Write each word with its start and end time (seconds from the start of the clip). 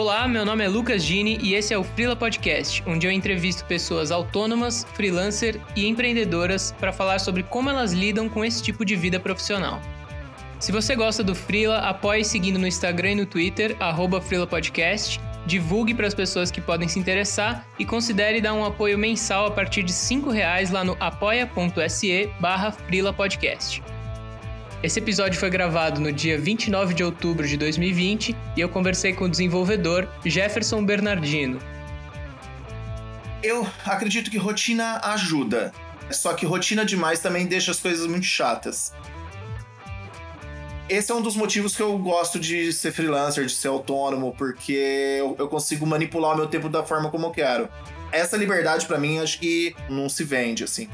Olá, 0.00 0.26
meu 0.26 0.46
nome 0.46 0.64
é 0.64 0.66
Lucas 0.66 1.02
Gini 1.02 1.38
e 1.42 1.52
esse 1.52 1.74
é 1.74 1.78
o 1.78 1.84
Freela 1.84 2.16
Podcast, 2.16 2.82
onde 2.86 3.06
eu 3.06 3.10
entrevisto 3.10 3.66
pessoas 3.66 4.10
autônomas, 4.10 4.86
freelancer 4.94 5.60
e 5.76 5.86
empreendedoras 5.86 6.74
para 6.80 6.90
falar 6.90 7.18
sobre 7.18 7.42
como 7.42 7.68
elas 7.68 7.92
lidam 7.92 8.26
com 8.26 8.42
esse 8.42 8.62
tipo 8.62 8.82
de 8.82 8.96
vida 8.96 9.20
profissional. 9.20 9.78
Se 10.58 10.72
você 10.72 10.96
gosta 10.96 11.22
do 11.22 11.34
Freela, 11.34 11.80
apoie 11.80 12.24
seguindo 12.24 12.58
no 12.58 12.66
Instagram 12.66 13.10
e 13.10 13.14
no 13.16 13.26
Twitter, 13.26 13.76
arroba 13.78 14.22
divulgue 15.44 15.92
para 15.92 16.06
as 16.06 16.14
pessoas 16.14 16.50
que 16.50 16.62
podem 16.62 16.88
se 16.88 16.98
interessar 16.98 17.68
e 17.78 17.84
considere 17.84 18.40
dar 18.40 18.54
um 18.54 18.64
apoio 18.64 18.96
mensal 18.96 19.48
a 19.48 19.50
partir 19.50 19.82
de 19.82 19.92
R$ 19.92 20.32
reais 20.32 20.70
lá 20.70 20.82
no 20.82 20.96
apoia.se 20.98 22.30
barra 22.40 22.74
Podcast. 23.14 23.82
Esse 24.82 24.98
episódio 24.98 25.38
foi 25.38 25.50
gravado 25.50 26.00
no 26.00 26.10
dia 26.10 26.38
29 26.38 26.94
de 26.94 27.04
outubro 27.04 27.46
de 27.46 27.54
2020 27.58 28.34
e 28.56 28.60
eu 28.62 28.66
conversei 28.66 29.12
com 29.12 29.26
o 29.26 29.28
desenvolvedor 29.28 30.08
Jefferson 30.24 30.82
Bernardino. 30.82 31.60
Eu 33.42 33.66
acredito 33.84 34.30
que 34.30 34.38
rotina 34.38 34.98
ajuda, 35.04 35.70
só 36.10 36.32
que 36.32 36.46
rotina 36.46 36.82
demais 36.82 37.20
também 37.20 37.46
deixa 37.46 37.70
as 37.72 37.78
coisas 37.78 38.06
muito 38.06 38.24
chatas. 38.24 38.94
Esse 40.88 41.12
é 41.12 41.14
um 41.14 41.20
dos 41.20 41.36
motivos 41.36 41.76
que 41.76 41.82
eu 41.82 41.98
gosto 41.98 42.40
de 42.40 42.72
ser 42.72 42.90
freelancer, 42.90 43.44
de 43.44 43.52
ser 43.52 43.68
autônomo, 43.68 44.34
porque 44.36 45.18
eu, 45.38 45.46
consigo 45.46 45.86
manipular 45.86 46.32
o 46.32 46.36
meu 46.36 46.46
tempo 46.46 46.70
da 46.70 46.82
forma 46.82 47.10
como 47.10 47.26
eu 47.26 47.30
quero. 47.30 47.68
Essa 48.10 48.34
liberdade, 48.34 48.86
para 48.86 48.98
mim, 48.98 49.18
acho 49.18 49.38
que 49.38 49.76
não 49.90 50.08
se 50.08 50.24
vende, 50.24 50.64
assim. 50.64 50.88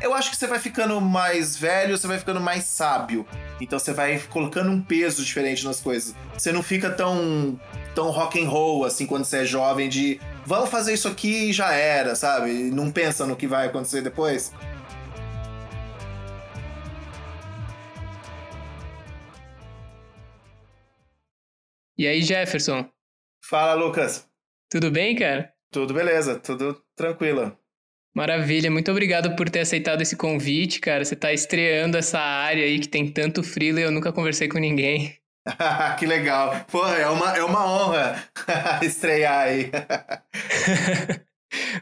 Eu 0.00 0.14
acho 0.14 0.30
que 0.30 0.36
você 0.36 0.46
vai 0.46 0.58
ficando 0.58 0.98
mais 0.98 1.56
velho, 1.56 1.96
você 1.96 2.06
vai 2.06 2.18
ficando 2.18 2.40
mais 2.40 2.64
sábio. 2.64 3.26
Então 3.60 3.78
você 3.78 3.92
vai 3.92 4.18
colocando 4.18 4.70
um 4.70 4.80
peso 4.80 5.22
diferente 5.22 5.64
nas 5.64 5.80
coisas. 5.80 6.14
Você 6.36 6.50
não 6.52 6.62
fica 6.62 6.90
tão 6.90 7.60
tão 7.94 8.10
rock 8.10 8.42
and 8.42 8.48
roll 8.48 8.84
assim 8.84 9.04
quando 9.06 9.24
você 9.24 9.38
é 9.38 9.44
jovem 9.44 9.88
de 9.88 10.18
vamos 10.46 10.70
fazer 10.70 10.94
isso 10.94 11.06
aqui 11.06 11.50
e 11.50 11.52
já 11.52 11.72
era, 11.72 12.14
sabe? 12.14 12.50
Não 12.70 12.90
pensa 12.90 13.26
no 13.26 13.36
que 13.36 13.46
vai 13.46 13.66
acontecer 13.66 14.00
depois. 14.00 14.52
E 21.98 22.06
aí, 22.06 22.22
Jefferson? 22.22 22.88
Fala, 23.44 23.74
Lucas. 23.74 24.26
Tudo 24.70 24.90
bem, 24.90 25.14
cara? 25.14 25.52
Tudo 25.70 25.92
beleza, 25.92 26.38
tudo 26.38 26.82
tranquilo. 26.96 27.59
Maravilha, 28.14 28.70
muito 28.70 28.90
obrigado 28.90 29.36
por 29.36 29.48
ter 29.48 29.60
aceitado 29.60 30.02
esse 30.02 30.16
convite, 30.16 30.80
cara. 30.80 31.04
Você 31.04 31.14
está 31.14 31.32
estreando 31.32 31.96
essa 31.96 32.18
área 32.18 32.64
aí 32.64 32.80
que 32.80 32.88
tem 32.88 33.08
tanto 33.08 33.42
freela 33.42 33.80
e 33.80 33.84
eu 33.84 33.90
nunca 33.90 34.12
conversei 34.12 34.48
com 34.48 34.58
ninguém. 34.58 35.16
que 35.98 36.06
legal. 36.06 36.64
Pô, 36.70 36.86
é 36.86 37.08
uma, 37.08 37.36
é 37.36 37.44
uma 37.44 37.64
honra 37.64 38.24
estrear 38.82 39.46
aí. 39.46 39.70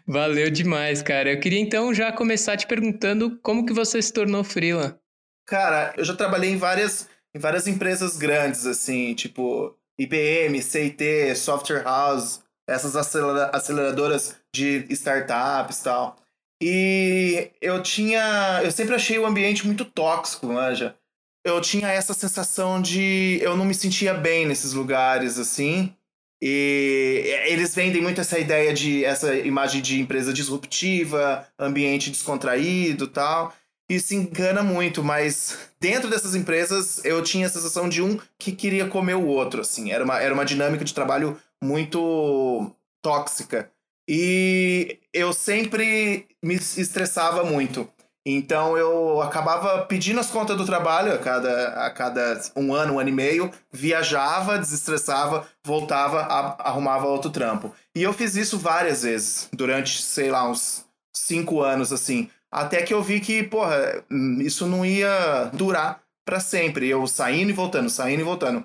Valeu 0.07 0.51
demais, 0.51 1.03
cara. 1.03 1.33
Eu 1.33 1.41
queria 1.41 1.61
então 1.61 1.93
já 1.95 2.13
começar 2.13 2.57
te 2.57 2.67
perguntando 2.67 3.39
como 3.43 3.67
que 3.67 3.73
você 3.73 4.01
se 4.01 4.13
tornou 4.13 4.45
freela. 4.45 5.01
Cara, 5.47 5.95
eu 5.97 6.05
já 6.05 6.15
trabalhei 6.15 6.51
em 6.51 6.57
várias, 6.57 7.09
em 7.35 7.39
várias 7.39 7.67
empresas 7.67 8.19
grandes, 8.19 8.67
assim, 8.67 9.15
tipo 9.15 9.75
IBM, 9.99 10.63
CIT, 10.63 11.35
Software 11.37 11.83
House, 11.83 12.43
essas 12.69 12.95
aceleradoras 12.95 14.37
de 14.55 14.85
startups 14.91 15.81
e 15.81 15.85
tal. 15.85 16.17
E 16.63 17.51
eu 17.61 17.83
tinha. 17.83 18.61
Eu 18.63 18.71
sempre 18.71 18.95
achei 18.95 19.19
o 19.19 19.27
ambiente 19.27 19.67
muito 19.67 19.85
tóxico, 19.85 20.47
manja. 20.47 20.95
Eu 21.45 21.61
tinha 21.61 21.89
essa 21.89 22.13
sensação 22.13 22.83
de. 22.83 23.39
Eu 23.41 23.57
não 23.57 23.65
me 23.65 23.75
sentia 23.75 24.13
bem 24.13 24.47
nesses 24.47 24.73
lugares, 24.73 25.39
assim. 25.39 25.95
E 26.43 27.25
eles 27.47 27.75
vendem 27.75 28.03
muito 28.03 28.21
essa 28.21 28.39
ideia 28.39 28.75
de. 28.75 29.05
essa 29.05 29.35
imagem 29.35 29.81
de 29.81 30.01
empresa 30.01 30.33
disruptiva, 30.33 31.47
ambiente 31.59 32.11
descontraído 32.11 33.07
tal. 33.07 33.55
E 33.91 33.99
se 33.99 34.15
engana 34.15 34.63
muito, 34.63 35.03
mas 35.03 35.71
dentro 35.81 36.11
dessas 36.11 36.35
empresas 36.35 37.03
eu 37.07 37.23
tinha 37.23 37.47
a 37.47 37.51
sensação 37.51 37.89
de 37.89 38.03
um 38.03 38.19
que 38.39 38.53
queria 38.53 38.87
comer 38.87 39.15
o 39.15 39.25
outro, 39.25 39.63
assim. 39.63 39.91
Era 39.93 40.05
uma, 40.05 40.21
era 40.21 40.35
uma 40.35 40.45
dinâmica 40.45 40.85
de 40.85 40.93
trabalho 40.93 41.39
muito 41.63 42.71
tóxica. 43.03 43.71
E 44.09 44.99
eu 45.13 45.33
sempre 45.33 46.27
me 46.43 46.55
estressava 46.55 47.45
muito. 47.45 47.89
Então 48.27 48.77
eu 48.77 49.23
acabava 49.23 49.87
pedindo 49.87 50.21
as 50.21 50.31
contas 50.31 50.57
do 50.57 50.67
trabalho 50.67 51.15
a 51.15 51.19
cada, 51.19 51.87
a 51.87 51.91
cada 51.91 52.41
um 52.55 52.75
ano, 52.75 52.95
um 52.95 52.99
ano 52.99 53.09
e 53.09 53.13
meio, 53.13 53.51
viajava, 53.73 54.59
desestressava, 54.59 55.47
voltava, 55.65 56.21
arrumava 56.59 57.07
outro 57.07 57.31
trampo. 57.31 57.75
E 57.95 58.03
eu 58.03 58.13
fiz 58.13 58.37
isso 58.37 58.59
várias 58.59 59.03
vezes, 59.03 59.49
durante, 59.53 60.03
sei 60.03 60.31
lá, 60.31 60.49
uns 60.49 60.85
cinco 61.15 61.63
anos, 61.63 61.93
assim. 61.93 62.29
Até 62.51 62.83
que 62.83 62.93
eu 62.93 63.03
vi 63.03 63.21
que, 63.21 63.43
porra, 63.43 64.05
isso 64.41 64.67
não 64.67 64.85
ia 64.85 65.51
durar 65.53 66.03
para 66.25 66.41
sempre. 66.41 66.89
Eu 66.89 67.07
saindo 67.07 67.51
e 67.51 67.55
voltando, 67.55 67.89
saindo 67.89 68.21
e 68.21 68.25
voltando. 68.25 68.65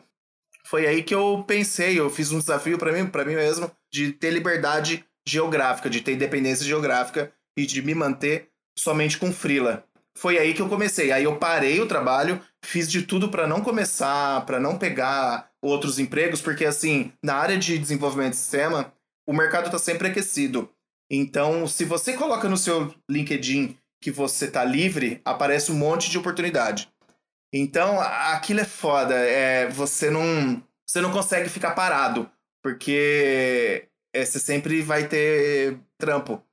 Foi 0.73 0.87
aí 0.87 1.03
que 1.03 1.13
eu 1.13 1.43
pensei, 1.45 1.99
eu 1.99 2.09
fiz 2.09 2.31
um 2.31 2.39
desafio 2.39 2.79
para 2.79 2.91
mim, 2.91 3.05
para 3.05 3.23
mim 3.23 3.35
mesmo, 3.35 3.69
de 3.93 4.11
ter 4.11 4.31
liberdade 4.31 5.05
geográfica, 5.23 5.87
de 5.87 6.01
ter 6.01 6.13
independência 6.13 6.65
geográfica 6.65 7.31
e 7.55 7.63
de 7.63 7.79
me 7.83 7.93
manter 7.93 8.49
somente 8.75 9.19
com 9.19 9.31
frila. 9.31 9.85
Foi 10.17 10.39
aí 10.39 10.51
que 10.51 10.63
eu 10.63 10.67
comecei. 10.67 11.11
Aí 11.11 11.25
eu 11.25 11.37
parei 11.37 11.79
o 11.79 11.85
trabalho, 11.85 12.41
fiz 12.65 12.91
de 12.91 13.03
tudo 13.03 13.29
para 13.29 13.45
não 13.45 13.61
começar, 13.61 14.43
para 14.47 14.59
não 14.59 14.75
pegar 14.75 15.47
outros 15.61 15.99
empregos, 15.99 16.41
porque 16.41 16.65
assim, 16.65 17.13
na 17.23 17.35
área 17.35 17.55
de 17.55 17.77
desenvolvimento 17.77 18.31
de 18.31 18.37
sistema, 18.37 18.91
o 19.27 19.33
mercado 19.33 19.67
está 19.67 19.77
sempre 19.77 20.07
aquecido. 20.07 20.67
Então, 21.07 21.67
se 21.67 21.85
você 21.85 22.13
coloca 22.13 22.49
no 22.49 22.57
seu 22.57 22.91
LinkedIn 23.07 23.77
que 24.01 24.09
você 24.09 24.45
está 24.45 24.63
livre, 24.63 25.21
aparece 25.23 25.71
um 25.71 25.75
monte 25.75 26.09
de 26.09 26.17
oportunidade. 26.17 26.89
Então, 27.53 28.01
aquilo 28.01 28.61
é 28.61 28.65
foda. 28.65 29.13
É, 29.13 29.69
você 29.69 30.09
não, 30.09 30.61
você 30.85 30.99
não 30.99 31.11
consegue 31.11 31.47
ficar 31.49 31.71
parado, 31.71 32.27
porque 32.63 33.87
é, 34.11 34.25
você 34.25 34.39
sempre 34.39 34.81
vai 34.81 35.07
ter 35.07 35.77
trampo. 35.99 36.43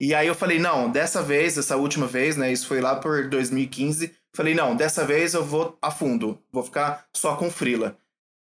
E 0.00 0.14
aí 0.14 0.26
eu 0.26 0.34
falei, 0.34 0.58
não, 0.58 0.90
dessa 0.90 1.22
vez, 1.22 1.58
essa 1.58 1.76
última 1.76 2.06
vez, 2.06 2.36
né? 2.36 2.50
Isso 2.50 2.66
foi 2.66 2.80
lá 2.80 2.96
por 2.96 3.28
2015. 3.28 4.14
Falei, 4.34 4.54
não, 4.54 4.74
dessa 4.74 5.04
vez 5.04 5.34
eu 5.34 5.44
vou 5.44 5.78
a 5.80 5.90
fundo, 5.90 6.42
vou 6.50 6.62
ficar 6.62 7.06
só 7.14 7.36
com 7.36 7.50
frila. 7.50 7.98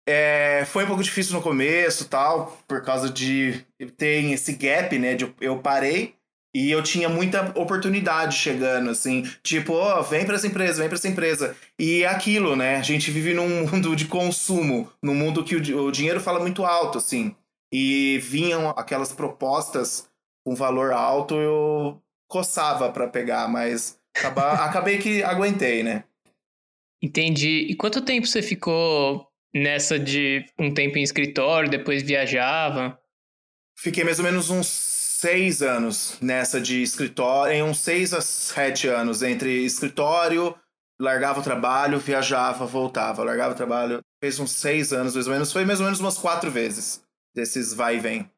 É, 0.07 0.65
foi 0.67 0.85
um 0.85 0.89
pouco 0.89 1.03
difícil 1.03 1.33
no 1.35 1.43
começo, 1.43 2.09
tal, 2.09 2.59
por 2.67 2.83
causa 2.83 3.09
de 3.09 3.65
ter 3.97 4.25
esse 4.33 4.53
gap, 4.55 4.97
né? 4.99 5.15
De 5.15 5.33
eu 5.41 5.61
parei 5.61 6.17
e 6.55 6.71
eu 6.71 6.83
tinha 6.83 7.09
muita 7.09 7.53
oportunidade 7.59 8.37
chegando, 8.37 8.91
assim, 8.91 9.23
tipo, 9.43 9.73
ó, 9.73 10.01
oh, 10.01 10.03
vem 10.03 10.25
para 10.25 10.35
essa 10.35 10.47
empresa, 10.47 10.81
vem 10.81 10.89
para 10.89 10.99
essa 10.99 11.09
empresa. 11.09 11.57
E 11.79 12.03
é 12.03 12.07
aquilo, 12.07 12.55
né? 12.55 12.77
A 12.77 12.83
gente 12.83 13.11
vive 13.11 13.33
num 13.35 13.67
mundo 13.71 13.97
de 13.97 14.07
consumo, 14.07 14.91
num 15.03 15.15
mundo 15.15 15.45
que 15.45 15.57
o, 15.57 15.87
o 15.87 15.93
dinheiro 15.93 16.21
fala 16.21 16.41
muito 16.41 16.65
alto, 16.65 16.99
assim 16.99 17.35
e 17.73 18.19
vinham 18.19 18.69
aquelas 18.71 19.13
propostas 19.13 20.09
com 20.45 20.55
valor 20.55 20.93
alto, 20.93 21.37
eu 21.37 22.03
coçava 22.29 22.91
para 22.91 23.09
pegar, 23.09 23.49
mas 23.49 23.99
acabei 24.15 24.99
que 24.99 25.23
aguentei, 25.23 25.83
né? 25.83 26.05
Entendi. 27.03 27.67
E 27.69 27.75
quanto 27.75 28.05
tempo 28.05 28.27
você 28.27 28.43
ficou 28.43 29.27
nessa 29.55 29.99
de 29.99 30.45
um 30.59 30.73
tempo 30.73 30.99
em 30.99 31.03
escritório, 31.03 31.71
depois 31.71 32.03
viajava? 32.03 32.99
Fiquei 33.77 34.05
mais 34.05 34.19
ou 34.19 34.25
menos 34.25 34.51
uns 34.51 34.67
seis 35.23 35.63
anos 35.63 36.19
nessa 36.21 36.61
de 36.61 36.83
escritório, 36.83 37.55
em 37.55 37.63
uns 37.63 37.79
seis 37.79 38.13
a 38.13 38.21
sete 38.21 38.89
anos, 38.89 39.23
entre 39.23 39.65
escritório, 39.65 40.53
largava 41.01 41.39
o 41.39 41.45
trabalho, 41.45 42.01
viajava, 42.01 42.67
voltava, 42.67 43.23
largava 43.23 43.53
o 43.53 43.57
trabalho. 43.57 44.01
Fez 44.21 44.41
uns 44.41 44.51
seis 44.51 44.93
anos, 44.93 45.15
mais 45.15 45.29
ou 45.29 45.33
menos. 45.33 45.53
Foi 45.53 45.65
mais 45.65 45.79
ou 45.79 45.85
menos 45.85 46.01
umas 46.01 46.19
quatro 46.19 46.51
vezes 46.51 47.05
desses 47.33 47.73
vai 47.73 47.97
e 47.97 48.01
vem. 48.01 48.31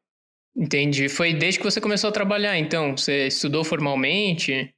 Entendi. 0.55 1.09
Foi 1.09 1.33
desde 1.33 1.59
que 1.59 1.65
você 1.65 1.81
começou 1.81 2.11
a 2.11 2.13
trabalhar, 2.13 2.55
então? 2.55 2.95
Você 2.95 3.27
estudou 3.27 3.63
formalmente? 3.63 4.71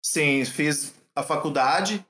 Sim, 0.00 0.44
fiz 0.44 0.94
a 1.14 1.24
faculdade. 1.24 2.06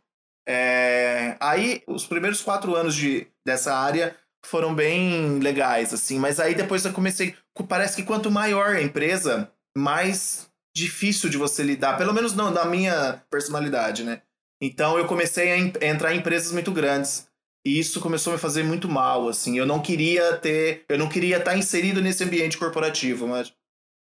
É... 0.47 1.37
Aí, 1.41 1.83
os 1.87 2.07
primeiros 2.07 2.43
quatro 2.43 2.77
anos 2.77 2.95
de, 2.95 3.27
dessa 3.47 3.75
área 3.75 4.15
foram 4.45 4.75
bem 4.75 5.39
legais, 5.39 5.93
assim. 5.93 6.19
Mas 6.19 6.39
aí 6.41 6.55
depois 6.55 6.85
eu 6.85 6.93
comecei... 6.93 7.35
Parece 7.69 7.97
que 7.97 8.03
quanto 8.05 8.31
maior 8.31 8.77
a 8.77 8.83
empresa, 8.83 9.51
mais 9.77 10.49
difícil 10.75 11.29
de 11.29 11.37
você 11.37 11.63
lidar. 11.63 11.97
Pelo 11.97 12.15
menos 12.15 12.35
não, 12.35 12.53
da 12.53 12.65
minha 12.65 13.23
personalidade, 13.31 14.05
né? 14.05 14.23
Então 14.61 14.99
eu 14.99 15.07
comecei 15.07 15.53
a 15.53 15.87
entrar 15.87 16.15
em 16.15 16.19
empresas 16.19 16.53
muito 16.53 16.73
grandes. 16.73 17.29
E 17.67 17.79
isso 17.79 18.01
começou 18.01 18.33
a 18.33 18.37
me 18.37 18.41
fazer 18.41 18.63
muito 18.63 18.89
mal, 18.89 19.29
assim. 19.29 19.59
Eu 19.59 19.67
não 19.67 19.81
queria 19.81 20.37
ter. 20.37 20.85
Eu 20.89 20.99
não 20.99 21.09
queria 21.09 21.39
estar 21.39 21.57
inserido 21.57 22.01
nesse 22.01 22.25
ambiente 22.25 22.57
corporativo, 22.57 23.27
mas. 23.27 23.53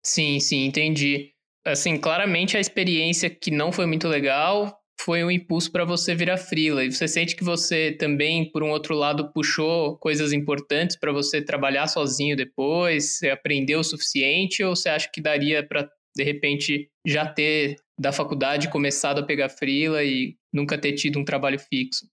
Sim, 0.04 0.38
sim, 0.38 0.66
entendi. 0.66 1.32
Assim, 1.66 1.98
claramente 1.98 2.56
a 2.56 2.60
experiência 2.60 3.28
que 3.28 3.50
não 3.50 3.72
foi 3.72 3.86
muito 3.86 4.08
legal 4.08 4.79
foi 5.04 5.24
um 5.24 5.30
impulso 5.30 5.70
para 5.72 5.84
você 5.84 6.14
virar 6.14 6.36
freela. 6.36 6.84
E 6.84 6.92
você 6.92 7.08
sente 7.08 7.34
que 7.34 7.44
você 7.44 7.92
também, 7.92 8.50
por 8.50 8.62
um 8.62 8.70
outro 8.70 8.94
lado, 8.94 9.32
puxou 9.32 9.96
coisas 9.98 10.32
importantes 10.32 10.96
para 10.96 11.12
você 11.12 11.40
trabalhar 11.40 11.86
sozinho 11.86 12.36
depois? 12.36 13.18
Você 13.18 13.30
aprendeu 13.30 13.80
o 13.80 13.84
suficiente 13.84 14.62
ou 14.62 14.76
você 14.76 14.88
acha 14.88 15.10
que 15.12 15.20
daria 15.20 15.66
para, 15.66 15.88
de 16.16 16.22
repente, 16.22 16.90
já 17.06 17.26
ter 17.26 17.76
da 17.98 18.12
faculdade 18.12 18.68
começado 18.68 19.20
a 19.20 19.26
pegar 19.26 19.48
freela 19.48 20.02
e 20.04 20.36
nunca 20.52 20.78
ter 20.78 20.92
tido 20.92 21.18
um 21.18 21.24
trabalho 21.24 21.58
fixo? 21.58 22.06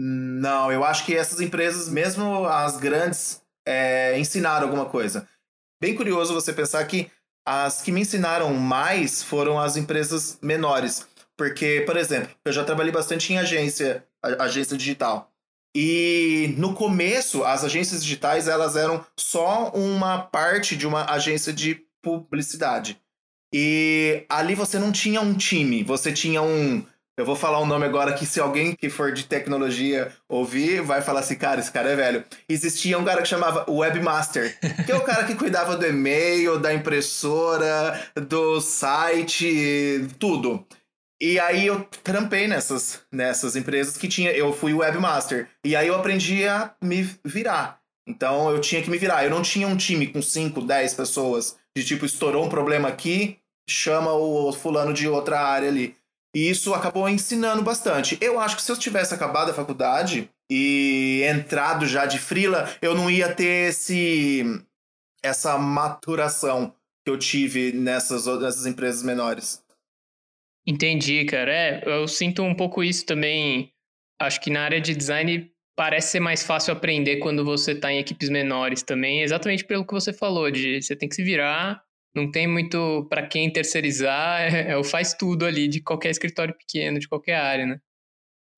Não, 0.00 0.70
eu 0.70 0.84
acho 0.84 1.04
que 1.06 1.14
essas 1.14 1.40
empresas, 1.40 1.88
mesmo 1.88 2.44
as 2.46 2.78
grandes, 2.78 3.42
é, 3.66 4.18
ensinaram 4.18 4.66
alguma 4.66 4.86
coisa. 4.86 5.28
Bem 5.80 5.94
curioso 5.94 6.34
você 6.34 6.52
pensar 6.52 6.84
que 6.84 7.10
as 7.46 7.80
que 7.80 7.90
me 7.90 8.02
ensinaram 8.02 8.52
mais 8.52 9.22
foram 9.22 9.58
as 9.58 9.76
empresas 9.76 10.38
menores. 10.42 11.07
Porque, 11.38 11.84
por 11.86 11.96
exemplo, 11.96 12.30
eu 12.44 12.52
já 12.52 12.64
trabalhei 12.64 12.90
bastante 12.90 13.32
em 13.32 13.38
agência, 13.38 14.04
agência 14.40 14.76
digital. 14.76 15.32
E 15.74 16.52
no 16.58 16.74
começo, 16.74 17.44
as 17.44 17.62
agências 17.62 18.02
digitais 18.02 18.48
elas 18.48 18.74
eram 18.74 19.04
só 19.16 19.70
uma 19.70 20.18
parte 20.18 20.76
de 20.76 20.84
uma 20.84 21.04
agência 21.08 21.52
de 21.52 21.80
publicidade. 22.02 23.00
E 23.54 24.24
ali 24.28 24.56
você 24.56 24.80
não 24.80 24.90
tinha 24.90 25.20
um 25.20 25.32
time, 25.34 25.84
você 25.84 26.12
tinha 26.12 26.42
um. 26.42 26.84
Eu 27.16 27.24
vou 27.24 27.36
falar 27.36 27.60
um 27.60 27.66
nome 27.66 27.84
agora 27.84 28.12
que 28.14 28.26
se 28.26 28.40
alguém 28.40 28.74
que 28.74 28.88
for 28.88 29.12
de 29.12 29.24
tecnologia 29.24 30.12
ouvir, 30.28 30.82
vai 30.82 31.02
falar 31.02 31.20
assim, 31.20 31.36
cara, 31.36 31.60
esse 31.60 31.70
cara 31.70 31.90
é 31.90 31.96
velho. 31.96 32.24
Existia 32.48 32.98
um 32.98 33.04
cara 33.04 33.22
que 33.22 33.28
chamava 33.28 33.64
Webmaster, 33.68 34.56
que 34.84 34.92
é 34.92 34.96
o 34.96 35.02
cara 35.02 35.24
que 35.24 35.34
cuidava 35.34 35.76
do 35.76 35.86
e-mail, 35.86 36.58
da 36.58 36.72
impressora, 36.74 38.00
do 38.14 38.60
site, 38.60 40.08
tudo. 40.18 40.64
E 41.20 41.38
aí 41.40 41.66
eu 41.66 41.84
trampei 42.04 42.46
nessas, 42.46 43.00
nessas 43.10 43.56
empresas 43.56 43.96
que 43.96 44.08
tinha. 44.08 44.30
Eu 44.32 44.52
fui 44.52 44.72
webmaster. 44.72 45.48
E 45.64 45.74
aí 45.74 45.88
eu 45.88 45.96
aprendi 45.96 46.46
a 46.46 46.74
me 46.82 47.02
virar. 47.24 47.80
Então 48.06 48.50
eu 48.50 48.60
tinha 48.60 48.82
que 48.82 48.90
me 48.90 48.98
virar. 48.98 49.24
Eu 49.24 49.30
não 49.30 49.42
tinha 49.42 49.66
um 49.66 49.76
time 49.76 50.06
com 50.06 50.22
5, 50.22 50.60
10 50.62 50.94
pessoas. 50.94 51.56
De 51.76 51.84
tipo, 51.84 52.06
estourou 52.06 52.44
um 52.44 52.48
problema 52.48 52.88
aqui, 52.88 53.38
chama 53.68 54.12
o 54.12 54.52
fulano 54.52 54.92
de 54.92 55.08
outra 55.08 55.40
área 55.40 55.68
ali. 55.68 55.96
E 56.34 56.48
isso 56.48 56.74
acabou 56.74 57.08
ensinando 57.08 57.62
bastante. 57.62 58.18
Eu 58.20 58.38
acho 58.38 58.56
que 58.56 58.62
se 58.62 58.70
eu 58.70 58.76
tivesse 58.76 59.14
acabado 59.14 59.50
a 59.50 59.54
faculdade 59.54 60.30
e 60.50 61.22
entrado 61.28 61.86
já 61.86 62.06
de 62.06 62.18
frila, 62.18 62.68
eu 62.80 62.94
não 62.94 63.10
ia 63.10 63.32
ter 63.34 63.70
esse 63.70 64.44
essa 65.22 65.58
maturação 65.58 66.72
que 67.04 67.10
eu 67.10 67.18
tive 67.18 67.72
nessas, 67.72 68.26
nessas 68.26 68.66
empresas 68.66 69.02
menores. 69.02 69.62
Entendi, 70.68 71.24
cara. 71.24 71.50
É, 71.50 71.82
eu 71.86 72.06
sinto 72.06 72.42
um 72.42 72.54
pouco 72.54 72.84
isso 72.84 73.06
também. 73.06 73.72
Acho 74.20 74.38
que 74.38 74.50
na 74.50 74.60
área 74.60 74.78
de 74.78 74.94
design 74.94 75.50
parece 75.74 76.10
ser 76.10 76.20
mais 76.20 76.42
fácil 76.42 76.74
aprender 76.74 77.16
quando 77.20 77.42
você 77.42 77.72
está 77.72 77.90
em 77.90 77.98
equipes 77.98 78.28
menores 78.28 78.82
também, 78.82 79.22
exatamente 79.22 79.64
pelo 79.64 79.86
que 79.86 79.94
você 79.94 80.12
falou, 80.12 80.50
de 80.50 80.82
você 80.82 80.94
tem 80.94 81.08
que 81.08 81.14
se 81.14 81.22
virar, 81.22 81.82
não 82.14 82.30
tem 82.30 82.46
muito 82.46 83.06
para 83.08 83.26
quem 83.26 83.50
terceirizar, 83.50 84.42
é, 84.42 84.72
é, 84.72 84.76
o 84.76 84.84
faz 84.84 85.14
tudo 85.14 85.46
ali 85.46 85.68
de 85.68 85.80
qualquer 85.80 86.10
escritório 86.10 86.54
pequeno, 86.54 86.98
de 86.98 87.08
qualquer 87.08 87.36
área, 87.36 87.64
né? 87.64 87.80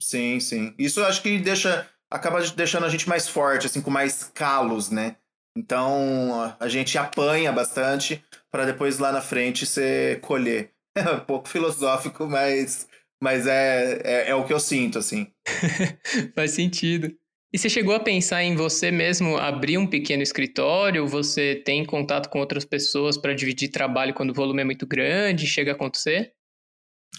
Sim, 0.03 0.41
sim. 0.41 0.75
Isso 0.79 1.05
acho 1.05 1.23
que 1.23 1.39
deixa 1.39 1.89
acaba 2.11 2.41
deixando 2.41 2.87
a 2.87 2.89
gente 2.89 3.09
mais 3.09 3.29
forte, 3.29 3.67
assim, 3.67 3.81
com 3.81 3.91
mais 3.91 4.25
calos, 4.25 4.91
né? 4.91 5.15
Então 5.57 6.57
a 6.59 6.69
gente 6.69 6.99
apanha 6.99 7.53
bastante 7.53 8.25
para 8.51 8.65
depois 8.65 8.99
lá 8.99 9.13
na 9.13 9.21
frente 9.21 9.65
você 9.65 10.19
colher. 10.23 10.73
É 11.07 11.11
um 11.15 11.21
pouco 11.21 11.49
filosófico, 11.49 12.27
mas, 12.27 12.89
mas 13.23 13.47
é, 13.47 14.01
é, 14.05 14.31
é 14.31 14.35
o 14.35 14.45
que 14.45 14.53
eu 14.53 14.61
sinto, 14.61 14.99
assim. 14.99 15.27
Faz 16.35 16.53
sentido. 16.53 17.13
E 17.53 17.59
você 17.59 17.69
chegou 17.69 17.95
a 17.95 18.01
pensar 18.01 18.45
em 18.45 18.55
você 18.55 18.93
mesmo 18.93 19.37
abrir 19.37 19.77
um 19.77 19.87
pequeno 19.87 20.23
escritório? 20.23 21.07
Você 21.09 21.57
tem 21.65 21.85
contato 21.85 22.29
com 22.29 22.39
outras 22.39 22.65
pessoas 22.65 23.17
para 23.17 23.35
dividir 23.35 23.71
trabalho 23.71 24.15
quando 24.15 24.31
o 24.31 24.35
volume 24.35 24.63
é 24.63 24.65
muito 24.65 24.87
grande? 24.87 25.49
Chega 25.49 25.73
a 25.73 25.75
acontecer? 25.75 26.33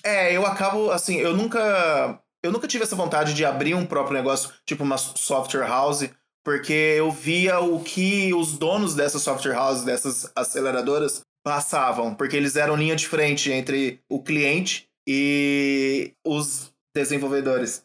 É, 0.06 0.36
eu 0.36 0.46
acabo, 0.46 0.90
assim, 0.90 1.18
eu 1.18 1.36
nunca. 1.36 2.22
Eu 2.44 2.52
nunca 2.52 2.68
tive 2.68 2.84
essa 2.84 2.96
vontade 2.96 3.34
de 3.34 3.46
abrir 3.46 3.76
um 3.76 3.86
próprio 3.86 4.18
negócio, 4.18 4.52
tipo 4.66 4.84
uma 4.84 4.98
software 4.98 5.68
house, 5.68 6.10
porque 6.44 6.74
eu 6.74 7.12
via 7.12 7.60
o 7.60 7.84
que 7.84 8.34
os 8.34 8.58
donos 8.58 8.96
dessas 8.96 9.22
software 9.22 9.56
houses, 9.56 9.84
dessas 9.84 10.32
aceleradoras, 10.36 11.22
passavam, 11.44 12.14
porque 12.14 12.38
eles 12.38 12.56
eram 12.56 12.76
linha 12.76 12.96
de 12.96 13.08
frente 13.08 13.52
entre 13.52 14.02
o 14.10 14.22
cliente 14.22 14.90
e 15.08 16.14
os 16.26 16.74
desenvolvedores. 16.94 17.84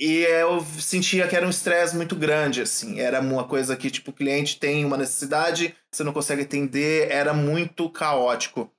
E 0.00 0.22
eu 0.22 0.60
sentia 0.60 1.28
que 1.28 1.36
era 1.36 1.46
um 1.46 1.50
estresse 1.50 1.96
muito 1.96 2.16
grande, 2.16 2.60
assim. 2.62 2.98
Era 2.98 3.20
uma 3.20 3.44
coisa 3.44 3.76
que, 3.76 3.90
tipo, 3.90 4.10
o 4.10 4.14
cliente 4.14 4.58
tem 4.58 4.84
uma 4.84 4.96
necessidade, 4.96 5.74
você 5.90 6.02
não 6.02 6.12
consegue 6.12 6.42
entender, 6.42 7.10
era 7.10 7.32
muito 7.32 7.88
caótico. 7.88 8.70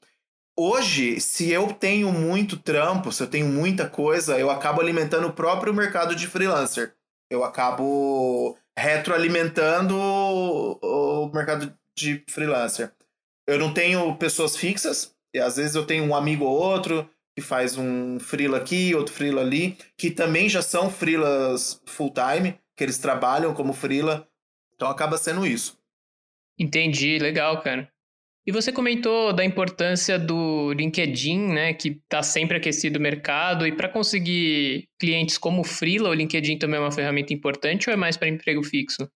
Hoje, 0.57 1.19
se 1.19 1.51
eu 1.51 1.68
tenho 1.74 2.12
muito 2.12 2.57
trampo, 2.57 3.12
se 3.12 3.21
eu 3.24 3.28
tenho 3.28 3.48
muita 3.48 3.88
coisa, 3.89 4.38
eu 4.38 4.50
acabo 4.50 4.81
alimentando 4.81 5.28
o 5.28 5.33
próprio 5.33 5.74
mercado 5.74 6.16
de 6.16 6.28
freelancer. 6.28 6.95
Eu 7.30 7.44
acabo 7.44 8.57
retroalimentando 8.78 9.98
o 9.98 11.31
mercado 11.33 11.74
de 11.95 12.24
freelancer 12.30 12.92
eu 13.47 13.59
não 13.59 13.74
tenho 13.74 14.15
pessoas 14.18 14.56
fixas, 14.57 15.15
e 15.33 15.39
às 15.39 15.57
vezes 15.57 15.75
eu 15.75 15.86
tenho 15.86 16.03
um 16.03 16.15
amigo 16.15 16.45
ou 16.45 16.57
outro 16.57 17.09
que 17.38 17.42
faz 17.42 17.77
um 17.77 18.18
freela 18.19 18.57
aqui, 18.57 18.95
outro 18.95 19.13
freela 19.13 19.42
ali, 19.42 19.77
que 19.97 20.09
também 20.09 20.47
já 20.47 20.62
são 20.62 20.89
freelas 20.89 21.81
full 21.86 22.13
time, 22.13 22.57
que 22.77 22.83
eles 22.83 22.97
trabalham 22.97 23.53
como 23.53 23.74
freela. 23.74 24.25
Então 24.74 24.88
acaba 24.88 25.18
sendo 25.18 25.45
isso. 25.45 25.77
Entendi, 26.57 27.19
legal, 27.19 27.62
cara. 27.62 27.89
E 28.47 28.51
você 28.51 28.71
comentou 28.71 29.33
da 29.33 29.44
importância 29.44 30.19
do 30.19 30.71
LinkedIn, 30.74 31.47
né, 31.47 31.74
que 31.74 32.00
está 32.03 32.21
sempre 32.21 32.57
aquecido 32.57 33.00
o 33.00 33.01
mercado, 33.01 33.65
e 33.65 33.75
para 33.75 33.89
conseguir 33.89 34.88
clientes 35.00 35.38
como 35.38 35.63
freela, 35.63 36.09
o 36.09 36.13
LinkedIn 36.13 36.59
também 36.59 36.77
é 36.77 36.83
uma 36.83 36.92
ferramenta 36.92 37.33
importante 37.33 37.89
ou 37.89 37.94
é 37.94 37.97
mais 37.97 38.15
para 38.15 38.30
emprego 38.30 38.63
fixo? 38.63 39.09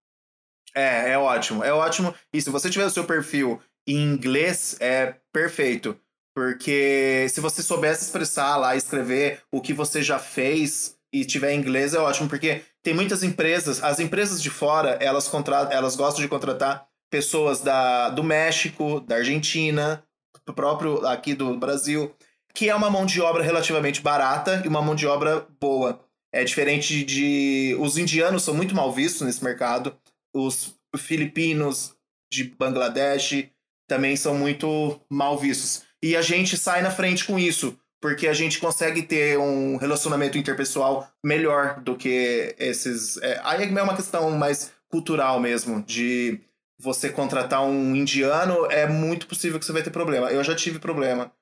É, 0.75 1.11
é 1.11 1.19
ótimo, 1.19 1.63
é 1.63 1.73
ótimo. 1.73 2.15
E 2.33 2.41
se 2.41 2.51
você 2.51 2.71
tiver 2.71 2.87
o 2.87 2.91
seu 2.91 3.05
perfil 3.05 3.61
em 3.95 4.03
inglês 4.03 4.77
é 4.81 5.15
perfeito. 5.33 5.99
Porque 6.35 7.27
se 7.31 7.41
você 7.41 7.63
soubesse 7.63 8.05
expressar 8.05 8.57
lá, 8.57 8.77
escrever 8.77 9.41
o 9.53 9.61
que 9.61 9.73
você 9.73 10.03
já 10.03 10.19
fez 10.19 10.97
e 11.13 11.25
tiver 11.25 11.53
em 11.53 11.59
inglês 11.59 11.95
é 11.95 11.99
ótimo, 11.99 12.29
porque 12.29 12.63
tem 12.83 12.95
muitas 12.95 13.23
empresas, 13.23 13.83
as 13.83 13.99
empresas 13.99 14.41
de 14.41 14.51
fora, 14.51 14.91
elas, 15.01 15.27
contratam, 15.27 15.73
elas 15.73 15.97
gostam 15.97 16.23
de 16.23 16.29
contratar 16.29 16.87
pessoas 17.11 17.61
da, 17.61 18.11
do 18.11 18.23
México, 18.23 19.01
da 19.01 19.17
Argentina, 19.17 20.05
próprio 20.53 21.07
aqui 21.07 21.35
do 21.35 21.57
Brasil, 21.57 22.15
que 22.55 22.69
é 22.69 22.75
uma 22.75 22.91
mão 22.91 23.07
de 23.07 23.21
obra 23.21 23.43
relativamente 23.43 24.01
barata 24.01 24.63
e 24.65 24.69
uma 24.69 24.83
mão 24.83 24.95
de 24.95 25.07
obra 25.07 25.47
boa. 25.61 26.01
É 26.33 26.45
diferente 26.45 27.05
de. 27.05 27.77
Os 27.79 27.97
indianos 27.97 28.43
são 28.43 28.55
muito 28.55 28.75
mal 28.75 28.93
vistos 28.93 29.23
nesse 29.23 29.43
mercado, 29.43 29.97
os 30.35 30.75
filipinos 30.97 31.95
de 32.31 32.45
Bangladesh, 32.45 33.49
também 33.89 34.15
são 34.15 34.35
muito 34.35 35.01
mal 35.11 35.37
vistos. 35.37 35.83
E 36.03 36.15
a 36.15 36.23
gente 36.23 36.57
sai 36.57 36.83
na 36.83 36.91
frente 36.91 37.25
com 37.25 37.39
isso, 37.39 37.77
porque 38.01 38.29
a 38.29 38.33
gente 38.33 38.61
consegue 38.61 39.03
ter 39.03 39.37
um 39.39 39.77
relacionamento 39.77 40.39
interpessoal 40.39 41.11
melhor 41.25 41.81
do 41.81 41.97
que 41.97 42.55
esses. 42.59 43.17
É, 43.23 43.41
aí 43.43 43.65
é 43.65 43.83
uma 43.83 43.97
questão 43.97 44.31
mais 44.31 44.73
cultural 44.89 45.41
mesmo, 45.41 45.83
de 45.83 46.41
você 46.81 47.11
contratar 47.11 47.65
um 47.65 47.97
indiano, 47.97 48.67
é 48.71 48.87
muito 48.87 49.27
possível 49.27 49.59
que 49.59 49.65
você 49.65 49.73
vai 49.73 49.83
ter 49.83 49.91
problema. 49.91 50.31
Eu 50.31 50.45
já 50.45 50.55
tive 50.55 50.79
problema. 50.79 51.33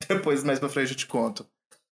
Depois, 0.08 0.42
mais 0.42 0.58
pra 0.58 0.68
frente, 0.68 0.92
eu 0.92 0.96
te 0.96 1.06
conto. 1.06 1.46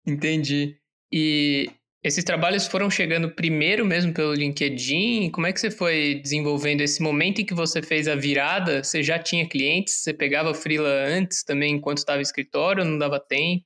Entendi. 0.05 0.77
E 1.11 1.71
esses 2.05 2.23
trabalhos 2.23 2.67
foram 2.67 2.87
chegando 2.87 3.31
primeiro 3.31 3.83
mesmo 3.83 4.13
pelo 4.13 4.35
LinkedIn? 4.35 5.31
Como 5.31 5.47
é 5.47 5.51
que 5.51 5.59
você 5.59 5.71
foi 5.71 6.21
desenvolvendo 6.21 6.81
esse 6.81 7.01
momento 7.01 7.41
em 7.41 7.45
que 7.45 7.53
você 7.55 7.81
fez 7.81 8.07
a 8.07 8.13
virada? 8.13 8.83
Você 8.83 9.01
já 9.01 9.17
tinha 9.17 9.49
clientes? 9.49 10.03
Você 10.03 10.13
pegava 10.13 10.53
freela 10.53 10.87
antes 10.87 11.43
também 11.43 11.73
enquanto 11.73 11.97
estava 11.97 12.19
em 12.19 12.21
escritório? 12.21 12.85
Não 12.85 12.99
dava 12.99 13.19
tempo? 13.19 13.65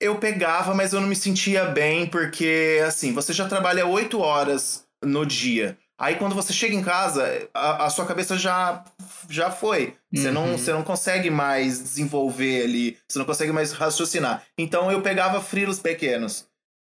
Eu 0.00 0.16
pegava, 0.16 0.74
mas 0.74 0.94
eu 0.94 1.02
não 1.02 1.08
me 1.08 1.14
sentia 1.14 1.66
bem 1.66 2.06
porque, 2.06 2.80
assim, 2.86 3.12
você 3.12 3.34
já 3.34 3.46
trabalha 3.46 3.84
oito 3.86 4.20
horas 4.20 4.86
no 5.04 5.26
dia. 5.26 5.76
Aí 5.98 6.14
quando 6.14 6.34
você 6.34 6.54
chega 6.54 6.74
em 6.74 6.82
casa, 6.82 7.46
a, 7.52 7.84
a 7.84 7.90
sua 7.90 8.06
cabeça 8.06 8.38
já, 8.38 8.82
já 9.28 9.50
foi. 9.50 9.92
Você, 10.10 10.28
uhum. 10.28 10.32
não, 10.32 10.56
você 10.56 10.72
não 10.72 10.82
consegue 10.82 11.28
mais 11.28 11.82
desenvolver 11.82 12.64
ali, 12.64 12.96
você 13.06 13.18
não 13.18 13.26
consegue 13.26 13.52
mais 13.52 13.72
raciocinar. 13.72 14.42
Então 14.56 14.90
eu 14.90 15.02
pegava 15.02 15.42
freelas 15.42 15.78
pequenos. 15.78 16.48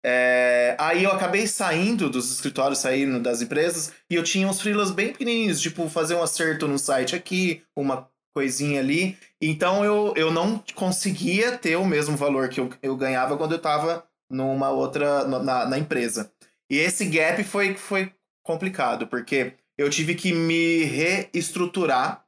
É, 0.04 0.74
aí 0.78 1.04
eu 1.04 1.12
acabei 1.12 1.46
saindo 1.46 2.10
dos 2.10 2.32
escritórios, 2.32 2.80
saindo 2.80 3.20
das 3.20 3.40
empresas, 3.40 3.92
e 4.10 4.16
eu 4.16 4.22
tinha 4.22 4.48
uns 4.48 4.60
freelas 4.60 4.90
bem 4.90 5.12
pequenininhos, 5.12 5.60
tipo 5.60 5.88
fazer 5.88 6.14
um 6.14 6.22
acerto 6.22 6.66
no 6.66 6.78
site 6.78 7.14
aqui, 7.14 7.62
uma 7.76 8.10
coisinha 8.34 8.80
ali. 8.80 9.16
Então 9.40 9.84
eu, 9.84 10.12
eu 10.16 10.32
não 10.32 10.62
conseguia 10.74 11.56
ter 11.56 11.76
o 11.76 11.84
mesmo 11.84 12.16
valor 12.16 12.48
que 12.48 12.60
eu, 12.60 12.70
eu 12.82 12.96
ganhava 12.96 13.36
quando 13.36 13.52
eu 13.52 13.58
estava 13.58 14.04
numa 14.30 14.70
outra 14.70 15.24
na, 15.26 15.66
na 15.66 15.78
empresa. 15.78 16.32
E 16.70 16.78
esse 16.78 17.04
gap 17.04 17.44
foi, 17.44 17.74
foi 17.74 18.12
complicado, 18.42 19.06
porque 19.06 19.52
eu 19.76 19.90
tive 19.90 20.14
que 20.14 20.32
me 20.32 20.84
reestruturar 20.84 22.24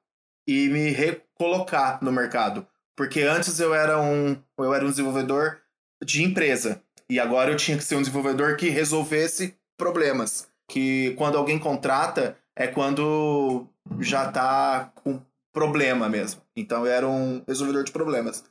e 0.46 0.68
me 0.68 0.90
recolocar 0.90 1.98
no 2.02 2.12
mercado. 2.12 2.66
Porque 2.96 3.22
antes 3.22 3.58
eu 3.58 3.74
era 3.74 4.00
um, 4.00 4.36
eu 4.58 4.72
era 4.72 4.84
um 4.84 4.90
desenvolvedor 4.90 5.60
de 6.04 6.22
empresa. 6.22 6.83
E 7.10 7.20
agora 7.20 7.50
eu 7.50 7.56
tinha 7.56 7.76
que 7.76 7.84
ser 7.84 7.96
um 7.96 8.02
desenvolvedor 8.02 8.56
que 8.56 8.68
resolvesse 8.68 9.56
problemas. 9.76 10.48
Que 10.68 11.14
quando 11.16 11.36
alguém 11.36 11.58
contrata, 11.58 12.36
é 12.56 12.66
quando 12.66 13.66
já 14.00 14.30
tá 14.30 14.92
com 14.94 15.20
problema 15.52 16.08
mesmo. 16.08 16.42
Então 16.56 16.86
eu 16.86 16.92
era 16.92 17.08
um 17.08 17.42
resolvedor 17.46 17.84
de 17.84 17.92
problemas. 17.92 18.44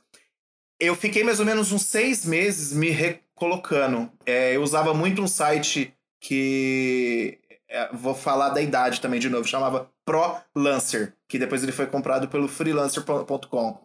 Eu 0.80 0.94
fiquei 0.96 1.22
mais 1.22 1.40
ou 1.40 1.46
menos 1.46 1.72
uns 1.72 1.82
seis 1.82 2.24
meses 2.24 2.72
me 2.72 2.90
recolocando. 2.90 4.10
É, 4.26 4.56
eu 4.56 4.62
usava 4.62 4.94
muito 4.94 5.22
um 5.22 5.28
site 5.28 5.94
que. 6.20 7.38
É, 7.68 7.92
vou 7.92 8.14
falar 8.14 8.50
da 8.50 8.62
idade 8.62 9.00
também 9.00 9.18
de 9.18 9.28
novo, 9.28 9.48
chamava 9.48 9.90
ProLancer, 10.04 11.14
que 11.28 11.38
depois 11.38 11.62
ele 11.62 11.72
foi 11.72 11.86
comprado 11.86 12.28
pelo 12.28 12.46
freelancer.com. 12.46 13.84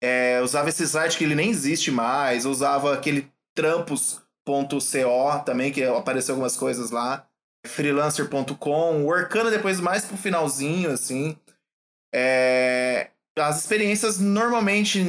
É, 0.00 0.40
usava 0.42 0.68
esse 0.68 0.86
site 0.86 1.18
que 1.18 1.24
ele 1.24 1.34
nem 1.34 1.50
existe 1.50 1.90
mais, 1.90 2.46
usava 2.46 2.94
aquele 2.94 3.30
trampos.co 3.58 5.44
também, 5.44 5.72
que 5.72 5.82
apareceu 5.82 6.34
algumas 6.34 6.56
coisas 6.56 6.92
lá. 6.92 7.26
Freelancer.com, 7.66 9.04
Workana 9.04 9.50
depois 9.50 9.80
mais 9.80 10.04
pro 10.04 10.16
finalzinho, 10.16 10.92
assim. 10.92 11.36
É, 12.14 13.10
as 13.36 13.58
experiências 13.58 14.20
normalmente 14.20 15.04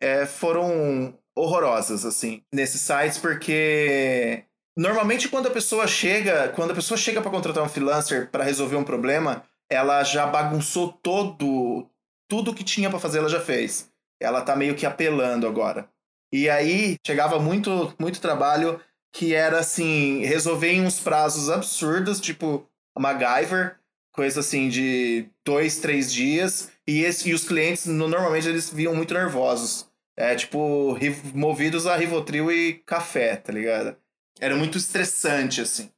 é, 0.00 0.24
foram 0.24 1.14
horrorosas, 1.36 2.06
assim, 2.06 2.42
nesses 2.52 2.80
sites, 2.80 3.18
porque 3.18 4.44
normalmente 4.76 5.28
quando 5.28 5.48
a 5.48 5.52
pessoa 5.52 5.86
chega, 5.86 6.48
quando 6.48 6.70
a 6.70 6.74
pessoa 6.74 6.96
chega 6.96 7.20
para 7.20 7.30
contratar 7.30 7.62
um 7.62 7.68
freelancer 7.68 8.30
para 8.30 8.44
resolver 8.44 8.76
um 8.76 8.84
problema, 8.84 9.44
ela 9.70 10.02
já 10.02 10.26
bagunçou 10.26 10.90
todo 11.02 11.86
tudo 12.28 12.54
que 12.54 12.64
tinha 12.64 12.88
para 12.88 12.98
fazer, 12.98 13.18
ela 13.18 13.28
já 13.28 13.40
fez. 13.40 13.90
Ela 14.22 14.40
tá 14.40 14.56
meio 14.56 14.74
que 14.74 14.86
apelando 14.86 15.46
agora. 15.46 15.88
E 16.32 16.48
aí 16.48 16.96
chegava 17.04 17.38
muito 17.38 17.94
muito 17.98 18.20
trabalho 18.20 18.80
que 19.12 19.34
era 19.34 19.58
assim, 19.58 20.24
resolver 20.24 20.72
em 20.72 20.82
uns 20.82 21.00
prazos 21.00 21.50
absurdos, 21.50 22.20
tipo 22.20 22.68
MacGyver, 22.96 23.76
coisa 24.12 24.40
assim 24.40 24.68
de 24.68 25.26
dois, 25.44 25.78
três 25.78 26.12
dias, 26.12 26.70
e, 26.86 27.02
esse, 27.02 27.28
e 27.28 27.34
os 27.34 27.46
clientes 27.46 27.86
normalmente 27.86 28.48
eles 28.48 28.70
vinham 28.70 28.94
muito 28.94 29.14
nervosos. 29.14 29.88
É 30.16 30.34
tipo, 30.34 30.98
movidos 31.34 31.86
a 31.86 31.96
Rivotril 31.96 32.52
e 32.52 32.74
café, 32.84 33.36
tá 33.36 33.52
ligado? 33.52 33.96
Era 34.38 34.54
muito 34.54 34.76
estressante, 34.76 35.60
assim. 35.60 35.90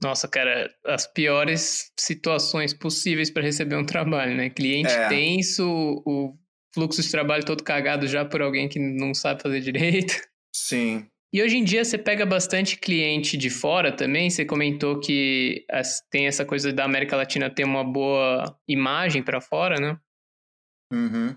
Nossa, 0.00 0.28
cara, 0.28 0.72
as 0.86 1.06
piores 1.06 1.92
situações 1.98 2.72
possíveis 2.72 3.30
para 3.30 3.42
receber 3.42 3.76
um 3.76 3.84
trabalho, 3.84 4.36
né? 4.36 4.48
Cliente 4.48 4.92
é. 4.92 5.08
tenso, 5.08 5.66
o 6.06 6.34
fluxo 6.74 7.02
de 7.02 7.10
trabalho 7.10 7.44
todo 7.44 7.62
cagado 7.62 8.06
já 8.06 8.24
por 8.24 8.42
alguém 8.42 8.68
que 8.68 8.78
não 8.78 9.14
sabe 9.14 9.42
fazer 9.42 9.60
direito. 9.60 10.14
Sim. 10.54 11.06
E 11.32 11.42
hoje 11.42 11.58
em 11.58 11.64
dia 11.64 11.84
você 11.84 11.98
pega 11.98 12.24
bastante 12.24 12.76
cliente 12.76 13.36
de 13.36 13.50
fora 13.50 13.94
também. 13.94 14.30
Você 14.30 14.44
comentou 14.44 14.98
que 14.98 15.66
tem 16.10 16.26
essa 16.26 16.44
coisa 16.44 16.72
da 16.72 16.84
América 16.84 17.16
Latina 17.16 17.50
ter 17.50 17.64
uma 17.64 17.84
boa 17.84 18.58
imagem 18.66 19.22
para 19.22 19.40
fora, 19.40 19.78
né? 19.78 19.98
Uhum. 20.90 21.36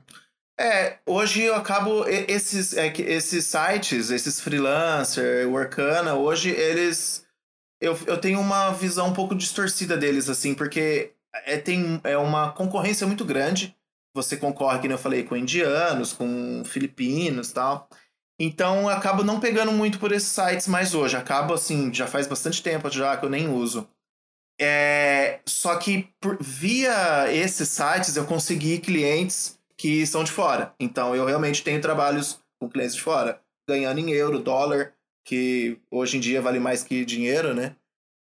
É, 0.60 1.00
hoje 1.06 1.42
eu 1.42 1.56
acabo. 1.56 2.08
Esses, 2.08 2.74
é, 2.74 2.94
esses 3.02 3.46
sites, 3.46 4.12
esses 4.12 4.40
freelancer, 4.40 5.50
Workana, 5.50 6.14
hoje 6.14 6.52
eles. 6.52 7.26
Eu, 7.82 7.98
eu 8.06 8.18
tenho 8.18 8.40
uma 8.40 8.72
visão 8.72 9.08
um 9.08 9.14
pouco 9.14 9.36
distorcida 9.36 9.98
deles, 9.98 10.30
assim, 10.30 10.54
porque 10.54 11.14
é, 11.46 11.58
tem, 11.58 12.00
é 12.04 12.16
uma 12.16 12.52
concorrência 12.52 13.08
muito 13.08 13.26
grande. 13.26 13.76
Você 14.14 14.36
concorre, 14.36 14.80
como 14.80 14.94
eu 14.94 14.98
falei, 14.98 15.24
com 15.24 15.36
indianos, 15.36 16.14
com 16.14 16.64
filipinos 16.66 17.52
tal. 17.52 17.88
Então 18.40 18.90
acabo 18.90 19.24
não 19.24 19.40
pegando 19.40 19.72
muito 19.72 20.00
por 20.00 20.12
esses 20.12 20.30
sites 20.30 20.68
mais 20.68 20.94
hoje. 20.94 21.16
Acabo 21.16 21.54
assim, 21.54 21.94
já 21.94 22.08
faz 22.08 22.28
bastante 22.28 22.62
tempo 22.64 22.90
já 22.90 23.16
que 23.16 23.26
eu 23.26 23.30
nem 23.30 23.48
uso. 23.48 23.88
É, 24.60 25.40
só 25.46 25.76
que 25.78 26.10
por, 26.20 26.38
via 26.42 27.32
esses 27.34 27.70
sites 27.70 28.16
eu 28.16 28.26
consegui 28.26 28.80
clientes 28.80 29.60
que 29.78 30.06
são 30.06 30.24
de 30.24 30.32
fora. 30.32 30.74
Então 30.80 31.16
eu 31.16 31.26
realmente 31.26 31.64
tenho 31.64 31.82
trabalhos 31.82 32.40
com 32.60 32.70
clientes 32.70 32.96
de 32.96 33.02
fora, 33.02 33.42
ganhando 33.68 34.00
em 34.00 34.12
euro, 34.12 34.40
dólar, 34.40 34.94
que 35.26 35.80
hoje 35.90 36.18
em 36.18 36.20
dia 36.20 36.42
vale 36.42 36.60
mais 36.60 36.84
que 36.84 37.06
dinheiro, 37.06 37.54
né? 37.54 37.76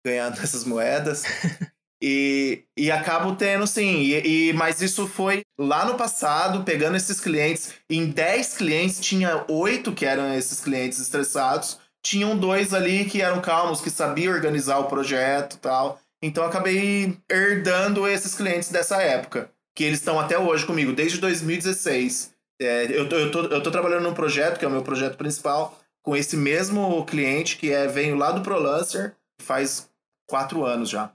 Ganhando 0.05 0.39
essas 0.41 0.63
moedas. 0.63 1.23
E, 2.05 2.65
e 2.75 2.91
acabo 2.91 3.33
tendo, 3.33 3.65
sim. 3.65 4.01
E, 4.01 4.49
e, 4.49 4.53
mas 4.53 4.81
isso 4.81 5.07
foi 5.07 5.41
lá 5.57 5.85
no 5.85 5.95
passado, 5.95 6.65
pegando 6.65 6.97
esses 6.97 7.17
clientes. 7.17 7.75
Em 7.89 8.07
10 8.07 8.57
clientes, 8.57 8.99
tinha 8.99 9.45
oito 9.47 9.93
que 9.93 10.05
eram 10.05 10.33
esses 10.33 10.59
clientes 10.59 10.99
estressados. 10.99 11.79
Tinham 12.05 12.37
dois 12.37 12.73
ali 12.73 13.05
que 13.05 13.21
eram 13.21 13.39
calmos, 13.39 13.79
que 13.79 13.89
sabiam 13.89 14.33
organizar 14.33 14.79
o 14.79 14.89
projeto 14.89 15.57
tal. 15.59 15.97
Então 16.21 16.43
acabei 16.43 17.17
herdando 17.31 18.05
esses 18.05 18.35
clientes 18.35 18.69
dessa 18.69 19.01
época. 19.01 19.49
Que 19.73 19.85
eles 19.85 19.99
estão 19.99 20.19
até 20.19 20.37
hoje 20.37 20.65
comigo, 20.65 20.91
desde 20.91 21.19
2016. 21.19 22.33
É, 22.61 22.83
eu, 22.99 23.07
tô, 23.07 23.15
eu, 23.15 23.31
tô, 23.31 23.43
eu 23.45 23.63
tô 23.63 23.71
trabalhando 23.71 24.03
num 24.03 24.13
projeto, 24.13 24.59
que 24.59 24.65
é 24.65 24.67
o 24.67 24.71
meu 24.71 24.83
projeto 24.83 25.15
principal, 25.17 25.79
com 26.03 26.17
esse 26.17 26.35
mesmo 26.35 27.05
cliente, 27.05 27.55
que 27.55 27.71
é 27.71 27.87
veio 27.87 28.17
lá 28.17 28.31
do 28.33 28.41
ProLancer, 28.41 29.15
faz 29.41 29.89
quatro 30.27 30.65
anos 30.65 30.89
já. 30.89 31.13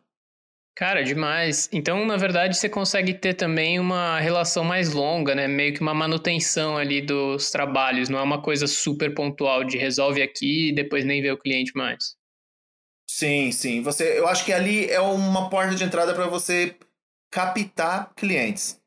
Cara, 0.78 1.02
demais. 1.02 1.68
Então, 1.72 2.06
na 2.06 2.16
verdade, 2.16 2.56
você 2.56 2.68
consegue 2.68 3.12
ter 3.12 3.34
também 3.34 3.80
uma 3.80 4.20
relação 4.20 4.62
mais 4.62 4.92
longa, 4.92 5.34
né? 5.34 5.48
Meio 5.48 5.74
que 5.74 5.80
uma 5.80 5.92
manutenção 5.92 6.78
ali 6.78 7.02
dos 7.02 7.50
trabalhos. 7.50 8.08
Não 8.08 8.16
é 8.16 8.22
uma 8.22 8.40
coisa 8.40 8.68
super 8.68 9.12
pontual 9.12 9.64
de 9.64 9.76
resolve 9.76 10.22
aqui 10.22 10.68
e 10.68 10.72
depois 10.72 11.04
nem 11.04 11.20
vê 11.20 11.32
o 11.32 11.36
cliente 11.36 11.72
mais. 11.74 12.14
Sim, 13.10 13.50
sim. 13.50 13.82
Você, 13.82 14.20
eu 14.20 14.28
acho 14.28 14.44
que 14.44 14.52
ali 14.52 14.88
é 14.88 15.00
uma 15.00 15.50
porta 15.50 15.74
de 15.74 15.82
entrada 15.82 16.14
para 16.14 16.28
você 16.28 16.76
captar 17.28 18.14
clientes. 18.14 18.80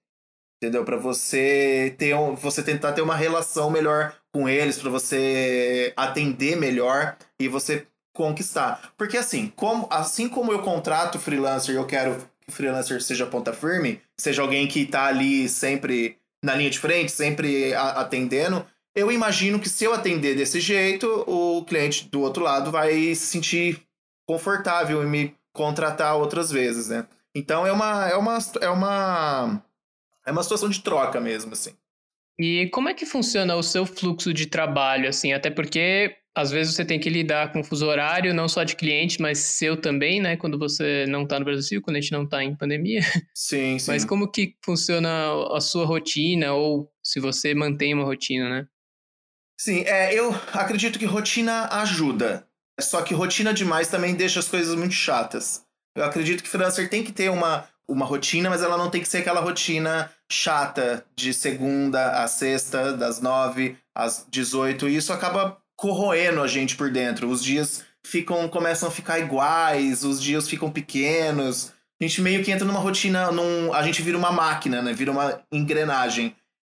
Entendeu? 0.64 0.86
Para 0.86 0.96
você 0.96 1.94
ter 1.98 2.16
um, 2.16 2.36
você 2.36 2.64
tentar 2.64 2.94
ter 2.94 3.02
uma 3.02 3.18
relação 3.18 3.70
melhor 3.70 4.16
com 4.34 4.48
eles, 4.48 4.80
para 4.80 4.90
você 4.90 5.92
atender 5.98 6.56
melhor 6.56 7.18
e 7.38 7.50
você 7.50 7.86
conquistar. 8.14 8.94
Porque 8.98 9.18
assim, 9.18 9.52
como, 9.56 9.88
assim 9.90 10.28
como 10.28 10.52
eu 10.52 10.62
contrato 10.62 11.20
freelancer 11.20 11.76
e 11.76 11.78
eu 11.78 11.86
quero 11.86 12.16
que 12.42 12.50
o 12.50 12.52
freelancer 12.52 13.02
seja 13.02 13.26
ponta 13.26 13.54
firme, 13.54 14.02
seja 14.18 14.42
alguém 14.42 14.68
que 14.68 14.82
está 14.82 15.06
ali 15.06 15.48
sempre 15.48 16.18
na 16.44 16.56
linha 16.56 16.70
de 16.70 16.80
frente, 16.80 17.12
sempre 17.12 17.74
a, 17.74 18.02
atendendo, 18.02 18.66
eu 18.96 19.12
imagino 19.12 19.60
que 19.60 19.70
se 19.70 19.86
eu 19.86 19.94
atender 19.94 20.36
desse 20.36 20.60
jeito, 20.60 21.08
o 21.28 21.64
cliente 21.64 22.10
do 22.10 22.22
outro 22.22 22.44
lado 22.44 22.72
vai 22.72 23.16
se 23.16 23.28
sentir 23.28 23.82
confortável 24.26 25.04
em 25.04 25.08
me 25.08 25.36
contratar 25.54 26.16
outras 26.16 26.52
vezes, 26.52 26.90
né? 26.90 27.08
Então 27.34 27.66
é 27.66 27.72
uma 27.72 28.10
é 28.10 28.16
uma 28.16 28.38
é 28.60 28.70
uma 28.70 29.64
é 30.26 30.32
uma 30.32 30.44
situação 30.44 30.70
de 30.70 30.82
troca 30.82 31.20
mesmo, 31.20 31.54
assim. 31.54 31.74
E 32.40 32.70
como 32.70 32.90
é 32.90 32.94
que 32.94 33.06
funciona 33.06 33.56
o 33.56 33.64
seu 33.64 33.86
fluxo 33.86 34.34
de 34.34 34.48
trabalho, 34.48 35.08
assim? 35.08 35.34
Até 35.34 35.50
porque 35.50 36.16
às 36.36 36.50
vezes 36.50 36.76
você 36.76 36.86
tem 36.86 37.00
que 37.00 37.10
lidar 37.10 37.52
com 37.52 37.60
o 37.60 37.64
fuso 37.64 37.86
horário, 37.86 38.34
não 38.34 38.48
só 38.48 38.64
de 38.64 38.76
cliente, 38.76 39.22
mas 39.22 39.40
seu 39.40 39.76
também, 39.76 40.22
né? 40.22 40.38
Quando 40.38 40.58
você 40.58 41.06
não 41.08 41.24
está 41.24 41.38
no 41.38 41.46
Brasil, 41.46 41.82
quando 41.82 41.98
a 41.98 42.02
gente 42.02 42.14
não 42.14 42.24
está 42.24 42.44
em 42.44 42.56
pandemia. 42.56 43.02
Sim, 43.36 43.78
sim. 43.78 43.92
Mas 43.92 44.06
como 44.06 44.32
que 44.32 44.56
funciona 44.64 45.10
a 45.54 45.60
sua 45.60 45.86
rotina, 45.86 46.54
ou 46.54 46.90
se 47.04 47.20
você 47.20 47.54
mantém 47.54 47.94
uma 47.94 48.06
rotina, 48.06 48.50
né? 48.50 48.68
Sim, 49.60 49.84
é, 49.86 50.14
eu 50.14 50.34
acredito 50.54 50.98
que 50.98 51.06
rotina 51.06 51.68
ajuda. 51.72 52.48
Só 52.80 53.02
que 53.02 53.14
rotina 53.14 53.54
demais 53.54 53.90
também 53.90 54.16
deixa 54.16 54.40
as 54.40 54.48
coisas 54.48 54.76
muito 54.76 54.94
chatas. 54.94 55.64
Eu 55.96 56.04
acredito 56.04 56.42
que 56.42 56.50
freelancer 56.50 56.90
tem 56.90 57.04
que 57.04 57.12
ter 57.12 57.30
uma, 57.30 57.68
uma 57.88 58.06
rotina, 58.06 58.50
mas 58.50 58.64
ela 58.64 58.78
não 58.78 58.90
tem 58.90 59.02
que 59.02 59.08
ser 59.08 59.20
aquela 59.20 59.42
rotina 59.42 60.10
chata 60.32 61.06
de 61.16 61.34
segunda 61.34 62.24
a 62.24 62.28
sexta, 62.28 62.94
das 62.94 63.22
nove 63.22 63.78
às 63.94 64.26
dezoito. 64.30 64.88
E 64.88 64.96
isso 64.96 65.12
acaba 65.14 65.58
corroendo 65.76 66.42
a 66.42 66.48
gente 66.48 66.76
por 66.76 66.92
dentro. 66.92 67.30
Os 67.30 67.44
dias 67.44 67.84
ficam 68.06 68.48
começam 68.48 68.90
a 68.90 68.92
ficar 68.92 69.20
iguais, 69.20 70.04
os 70.04 70.22
dias 70.22 70.48
ficam 70.48 70.72
pequenos. 70.72 71.72
A 72.00 72.04
gente 72.04 72.22
meio 72.22 72.44
que 72.44 72.52
entra 72.52 72.66
numa 72.66 72.80
rotina, 72.80 73.32
num, 73.32 73.74
a 73.74 73.84
gente 73.84 74.02
vira 74.02 74.18
uma 74.18 74.32
máquina, 74.32 74.82
né? 74.82 74.94
Vira 74.94 75.12
uma 75.12 75.42
engrenagem. 75.52 76.36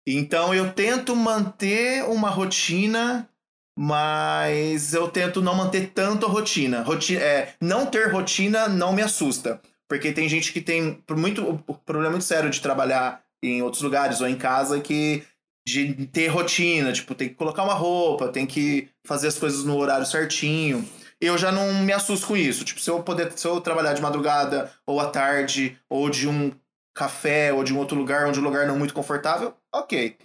Então 0.08 0.54
eu 0.54 0.72
tento 0.74 1.16
manter 1.16 2.04
uma 2.06 2.30
rotina, 2.30 3.30
mas 3.78 4.94
eu 4.94 5.08
tento 5.10 5.42
não 5.42 5.54
manter 5.54 5.92
tanto 5.94 6.26
a 6.26 6.30
rotina. 6.30 6.82
rotina 6.82 7.22
é, 7.22 7.54
não 7.62 7.86
ter 7.86 8.12
rotina 8.12 8.68
não 8.68 8.94
me 8.94 9.02
assusta. 9.02 9.62
Porque 9.88 10.12
tem 10.12 10.30
gente 10.30 10.54
que 10.54 10.62
tem 10.62 11.04
muito, 11.12 11.62
problema 11.86 12.12
muito 12.12 12.24
sério 12.24 12.50
de 12.50 12.62
trabalhar 12.62 13.22
em 13.44 13.62
outros 13.62 13.82
lugares 13.82 14.22
ou 14.22 14.28
em 14.28 14.38
casa 14.38 14.80
que 14.80 15.24
de 15.66 16.08
ter 16.08 16.28
rotina, 16.28 16.92
tipo, 16.92 17.14
tem 17.14 17.30
que 17.30 17.36
colocar 17.36 17.64
uma 17.64 17.74
roupa, 17.74 18.30
tem 18.30 18.46
que 18.46 18.90
fazer 19.06 19.28
as 19.28 19.38
coisas 19.38 19.64
no 19.64 19.78
horário 19.78 20.06
certinho. 20.06 20.88
Eu 21.20 21.38
já 21.38 21.52
não 21.52 21.74
me 21.84 21.94
assusto 21.94 22.28
com 22.28 22.36
isso. 22.36 22.66
Tipo, 22.66 22.80
se 22.80 22.90
eu 22.90 23.04
poder, 23.04 23.32
se 23.34 23.48
eu 23.48 23.62
trabalhar 23.62 23.94
de 23.94 24.02
madrugada, 24.02 24.72
ou 24.88 25.00
à 25.00 25.08
tarde, 25.08 25.78
ou 25.88 26.10
de 26.10 26.28
um 26.28 26.52
café, 26.96 27.54
ou 27.54 27.64
de 27.64 27.74
um 27.74 27.78
outro 27.78 27.96
lugar, 27.96 28.28
onde 28.28 28.40
o 28.40 28.44
lugar 28.44 28.66
não 28.66 28.76
é 28.76 28.78
muito 28.78 28.94
confortável, 28.94 29.54
ok. 29.74 30.18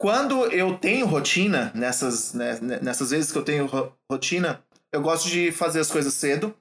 Quando 0.00 0.46
eu 0.46 0.78
tenho 0.78 1.06
rotina, 1.06 1.72
nessas, 1.74 2.32
né, 2.32 2.58
nessas 2.80 3.10
vezes 3.10 3.32
que 3.32 3.38
eu 3.38 3.42
tenho 3.42 3.68
rotina, 4.10 4.62
eu 4.92 5.02
gosto 5.02 5.28
de 5.28 5.50
fazer 5.50 5.80
as 5.80 5.90
coisas 5.90 6.14
cedo. 6.14 6.54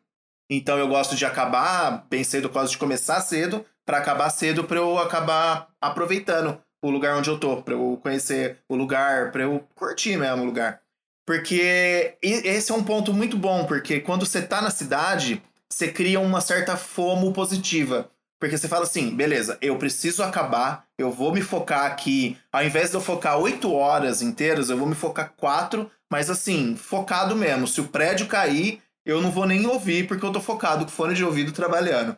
Então 0.49 0.77
eu 0.77 0.87
gosto 0.87 1.15
de 1.15 1.25
acabar 1.25 2.07
bem 2.09 2.23
cedo, 2.23 2.47
eu 2.47 2.51
gosto 2.51 2.71
de 2.71 2.77
começar 2.77 3.21
cedo, 3.21 3.63
para 3.87 3.99
acabar 3.99 4.29
cedo, 4.29 4.65
para 4.65 4.77
eu 4.77 4.99
acabar 4.99 5.69
aproveitando 5.79 6.61
o 6.83 6.89
lugar 6.89 7.15
onde 7.15 7.29
eu 7.29 7.39
tô, 7.39 7.61
para 7.63 7.73
eu 7.73 7.97
conhecer 8.03 8.57
o 8.67 8.75
lugar, 8.75 9.31
para 9.31 9.43
eu 9.43 9.65
curtir 9.73 10.17
mesmo 10.17 10.43
o 10.43 10.45
lugar. 10.45 10.81
Porque 11.25 12.17
esse 12.21 12.69
é 12.69 12.75
um 12.75 12.83
ponto 12.83 13.13
muito 13.13 13.37
bom, 13.37 13.65
porque 13.65 14.01
quando 14.01 14.25
você 14.25 14.41
tá 14.41 14.61
na 14.61 14.69
cidade, 14.69 15.41
você 15.69 15.87
cria 15.87 16.19
uma 16.19 16.41
certa 16.41 16.75
fomo 16.75 17.31
positiva. 17.31 18.11
Porque 18.39 18.57
você 18.57 18.67
fala 18.67 18.83
assim, 18.83 19.15
beleza, 19.15 19.57
eu 19.61 19.77
preciso 19.77 20.21
acabar, 20.21 20.85
eu 20.97 21.09
vou 21.09 21.33
me 21.33 21.41
focar 21.41 21.85
aqui. 21.85 22.37
Ao 22.51 22.63
invés 22.63 22.89
de 22.89 22.97
eu 22.97 23.01
focar 23.01 23.39
oito 23.39 23.73
horas 23.73 24.21
inteiras, 24.21 24.69
eu 24.69 24.77
vou 24.77 24.87
me 24.87 24.95
focar 24.95 25.33
quatro, 25.35 25.89
mas 26.11 26.29
assim, 26.29 26.75
focado 26.75 27.35
mesmo. 27.35 27.67
Se 27.67 27.81
o 27.81 27.87
prédio 27.87 28.27
cair, 28.27 28.81
eu 29.05 29.21
não 29.21 29.31
vou 29.31 29.45
nem 29.45 29.65
ouvir, 29.65 30.07
porque 30.07 30.25
eu 30.25 30.31
tô 30.31 30.41
focado 30.41 30.83
com 30.85 30.91
fone 30.91 31.15
de 31.15 31.23
ouvido 31.23 31.53
trabalhando. 31.53 32.15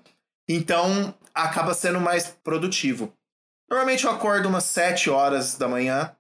Então, 0.52 1.14
acaba 1.44 1.74
sendo 1.74 2.00
mais 2.00 2.28
produtivo. 2.44 3.14
Normalmente 3.70 4.06
eu 4.06 4.12
acordo 4.12 4.50
umas 4.50 4.64
sete 4.64 5.10
horas 5.10 5.56
da 5.56 5.68
manhã, 5.68 6.16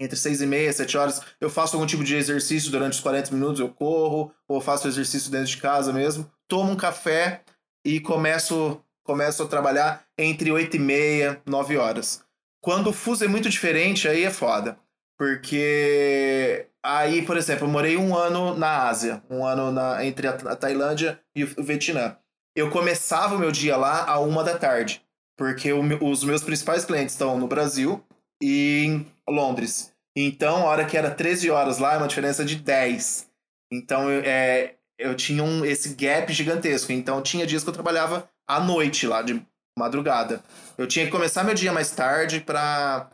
entre 0.00 0.16
seis 0.16 0.40
e 0.40 0.46
meia, 0.46 0.72
sete 0.72 0.96
horas. 0.96 1.20
Eu 1.40 1.50
faço 1.50 1.76
algum 1.76 1.86
tipo 1.86 2.02
de 2.02 2.16
exercício 2.16 2.70
durante 2.70 2.94
os 2.94 3.00
40 3.00 3.32
minutos, 3.32 3.60
eu 3.60 3.68
corro, 3.68 4.32
ou 4.48 4.60
faço 4.60 4.88
exercício 4.88 5.30
dentro 5.30 5.48
de 5.48 5.58
casa 5.58 5.92
mesmo. 5.92 6.30
Tomo 6.48 6.72
um 6.72 6.76
café 6.76 7.42
e 7.84 8.00
começo 8.00 8.82
começo 9.04 9.42
a 9.42 9.48
trabalhar 9.48 10.04
entre 10.16 10.52
8 10.52 10.76
e 10.76 10.78
meia, 10.78 11.42
9 11.44 11.76
horas. 11.76 12.24
Quando 12.62 12.90
o 12.90 12.92
fuso 12.92 13.24
é 13.24 13.28
muito 13.28 13.48
diferente, 13.48 14.06
aí 14.06 14.24
é 14.24 14.30
foda. 14.30 14.78
Porque 15.18 16.68
aí, 16.82 17.22
por 17.22 17.36
exemplo, 17.36 17.66
eu 17.66 17.70
morei 17.70 17.96
um 17.96 18.16
ano 18.16 18.54
na 18.56 18.88
Ásia, 18.88 19.22
um 19.28 19.44
ano 19.44 19.72
na, 19.72 20.04
entre 20.04 20.28
a, 20.28 20.30
a 20.30 20.56
Tailândia 20.56 21.20
e 21.34 21.44
o 21.44 21.62
Vietnã. 21.62 22.16
Eu 22.54 22.70
começava 22.70 23.34
o 23.34 23.38
meu 23.38 23.52
dia 23.52 23.76
lá 23.76 24.04
a 24.04 24.18
uma 24.18 24.42
da 24.42 24.58
tarde, 24.58 25.02
porque 25.36 25.72
o, 25.72 25.80
os 26.04 26.24
meus 26.24 26.42
principais 26.42 26.84
clientes 26.84 27.14
estão 27.14 27.38
no 27.38 27.46
Brasil 27.46 28.04
e 28.42 28.84
em 28.86 29.06
Londres. 29.28 29.92
Então, 30.16 30.62
a 30.62 30.70
hora 30.70 30.84
que 30.84 30.96
era 30.96 31.10
13 31.10 31.50
horas 31.50 31.78
lá, 31.78 31.94
é 31.94 31.98
uma 31.98 32.08
diferença 32.08 32.44
de 32.44 32.56
10. 32.56 33.28
Então, 33.72 34.10
eu, 34.10 34.22
é, 34.24 34.74
eu 34.98 35.14
tinha 35.14 35.42
um, 35.42 35.64
esse 35.64 35.94
gap 35.94 36.32
gigantesco. 36.32 36.92
Então, 36.92 37.22
tinha 37.22 37.46
dias 37.46 37.62
que 37.62 37.70
eu 37.70 37.74
trabalhava 37.74 38.28
à 38.46 38.58
noite 38.60 39.06
lá, 39.06 39.22
de 39.22 39.40
madrugada. 39.78 40.42
Eu 40.76 40.86
tinha 40.86 41.04
que 41.04 41.12
começar 41.12 41.44
meu 41.44 41.54
dia 41.54 41.72
mais 41.72 41.90
tarde 41.90 42.40
para 42.40 43.08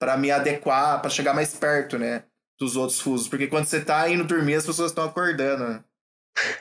para 0.00 0.16
me 0.16 0.30
adequar, 0.30 1.00
para 1.00 1.10
chegar 1.10 1.34
mais 1.34 1.54
perto, 1.54 1.98
né, 1.98 2.22
dos 2.58 2.76
outros 2.76 3.00
fusos, 3.00 3.26
porque 3.26 3.48
quando 3.48 3.64
você 3.64 3.80
tá 3.80 4.08
indo 4.08 4.22
dormir, 4.22 4.54
as 4.54 4.64
pessoas 4.64 4.92
estão 4.92 5.04
acordando. 5.04 5.68
Né? 5.68 5.84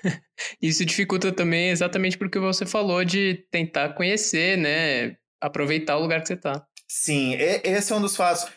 Isso 0.61 0.85
dificulta 0.85 1.31
também 1.31 1.69
exatamente 1.69 2.17
porque 2.17 2.39
você 2.39 2.65
falou 2.65 3.03
de 3.03 3.45
tentar 3.51 3.93
conhecer, 3.93 4.57
né, 4.57 5.17
aproveitar 5.41 5.97
o 5.97 6.01
lugar 6.01 6.21
que 6.21 6.27
você 6.27 6.37
tá. 6.37 6.65
Sim, 6.87 7.35
esse 7.35 7.91
é 7.91 7.95
um 7.95 8.01
dos 8.01 8.15
fatos. 8.15 8.47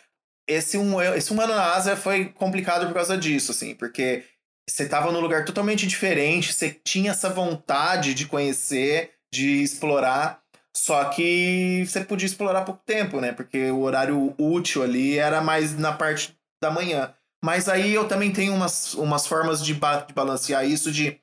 Esse 0.47 0.77
um, 0.77 1.01
esse 1.01 1.33
um 1.33 1.39
ano 1.39 1.53
na 1.53 1.73
Ásia 1.73 1.95
foi 1.95 2.25
complicado 2.25 2.87
por 2.87 2.93
causa 2.93 3.17
disso, 3.17 3.51
assim, 3.51 3.75
porque 3.75 4.23
você 4.69 4.87
tava 4.87 5.11
num 5.11 5.19
lugar 5.19 5.45
totalmente 5.45 5.85
diferente, 5.85 6.53
você 6.53 6.69
tinha 6.71 7.11
essa 7.11 7.29
vontade 7.29 8.13
de 8.13 8.25
conhecer, 8.25 9.11
de 9.33 9.61
explorar, 9.61 10.41
só 10.75 11.05
que 11.05 11.83
você 11.85 12.03
podia 12.03 12.25
explorar 12.25 12.63
pouco 12.63 12.81
tempo, 12.85 13.19
né? 13.19 13.31
Porque 13.33 13.69
o 13.71 13.81
horário 13.81 14.33
útil 14.37 14.83
ali 14.83 15.17
era 15.17 15.41
mais 15.41 15.77
na 15.77 15.91
parte 15.91 16.35
da 16.61 16.71
manhã. 16.71 17.13
Mas 17.43 17.67
aí 17.67 17.93
eu 17.93 18.07
também 18.07 18.31
tenho 18.31 18.53
umas, 18.53 18.93
umas 18.93 19.25
formas 19.25 19.63
de, 19.63 19.73
ba 19.73 20.01
de 20.01 20.13
balancear 20.13 20.65
isso 20.65 20.91
de 20.91 21.19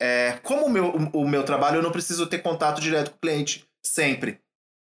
é, 0.00 0.38
como 0.42 0.66
o 0.66 0.70
meu, 0.70 0.90
o 1.12 1.28
meu 1.28 1.44
trabalho 1.44 1.76
eu 1.76 1.82
não 1.82 1.92
preciso 1.92 2.26
ter 2.26 2.38
contato 2.38 2.80
direto 2.80 3.10
com 3.10 3.16
o 3.16 3.20
cliente 3.20 3.64
sempre. 3.84 4.40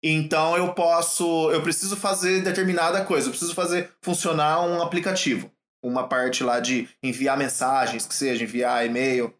Então 0.02 0.56
eu 0.56 0.74
posso, 0.74 1.50
eu 1.50 1.62
preciso 1.62 1.96
fazer 1.96 2.42
determinada 2.42 3.04
coisa, 3.04 3.26
eu 3.26 3.30
preciso 3.30 3.54
fazer 3.54 3.90
funcionar 4.02 4.60
um 4.60 4.80
aplicativo, 4.82 5.50
uma 5.82 6.06
parte 6.06 6.44
lá 6.44 6.60
de 6.60 6.88
enviar 7.02 7.36
mensagens, 7.36 8.06
que 8.06 8.14
seja 8.14 8.44
enviar 8.44 8.86
e-mail. 8.86 9.34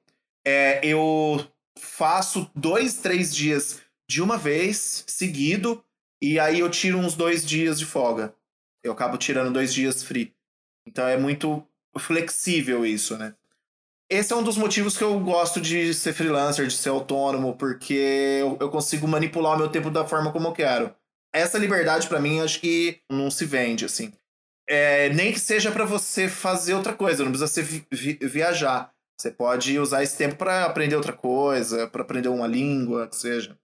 É, 0.44 0.80
eu 0.84 1.46
faço 1.78 2.50
dois, 2.56 2.94
três 2.94 3.34
dias 3.34 3.80
de 4.10 4.22
uma 4.22 4.36
vez, 4.36 5.04
seguido, 5.06 5.84
e 6.20 6.40
aí 6.40 6.60
eu 6.60 6.70
tiro 6.70 6.98
uns 6.98 7.14
dois 7.14 7.46
dias 7.46 7.78
de 7.78 7.84
folga. 7.84 8.34
Eu 8.82 8.92
acabo 8.92 9.18
tirando 9.18 9.52
dois 9.52 9.72
dias 9.72 10.02
free. 10.02 10.34
Então 10.88 11.06
é 11.06 11.16
muito 11.16 11.62
flexível 11.98 12.84
isso, 12.84 13.16
né? 13.16 13.34
Esse 14.10 14.32
é 14.32 14.36
um 14.36 14.42
dos 14.42 14.56
motivos 14.56 14.96
que 14.96 15.04
eu 15.04 15.20
gosto 15.20 15.60
de 15.60 15.92
ser 15.92 16.14
freelancer, 16.14 16.66
de 16.66 16.72
ser 16.72 16.88
autônomo, 16.88 17.54
porque 17.56 18.40
eu, 18.58 18.70
consigo 18.70 19.06
manipular 19.06 19.54
o 19.54 19.58
meu 19.58 19.68
tempo 19.68 19.90
da 19.90 20.06
forma 20.06 20.32
como 20.32 20.48
eu 20.48 20.52
quero. 20.52 20.94
Essa 21.30 21.58
liberdade, 21.58 22.08
para 22.08 22.18
mim, 22.18 22.40
acho 22.40 22.58
que 22.58 23.00
não 23.10 23.30
se 23.30 23.44
vende, 23.44 23.84
assim. 23.84 24.10
É, 24.66 25.10
nem 25.10 25.30
que 25.30 25.38
seja 25.38 25.70
para 25.70 25.84
você 25.84 26.26
fazer 26.26 26.72
outra 26.72 26.94
coisa, 26.94 27.22
não 27.22 27.30
precisa 27.30 27.48
ser 27.48 27.62
vi 27.62 27.86
vi 27.90 28.18
viajar. 28.22 28.90
Você 29.20 29.30
pode 29.30 29.78
usar 29.78 30.02
esse 30.02 30.16
tempo 30.16 30.36
para 30.36 30.64
aprender 30.64 30.96
outra 30.96 31.12
coisa, 31.12 31.86
para 31.86 32.02
aprender 32.02 32.28
uma 32.28 32.46
língua, 32.46 33.08
que 33.08 33.16
seja. 33.16 33.58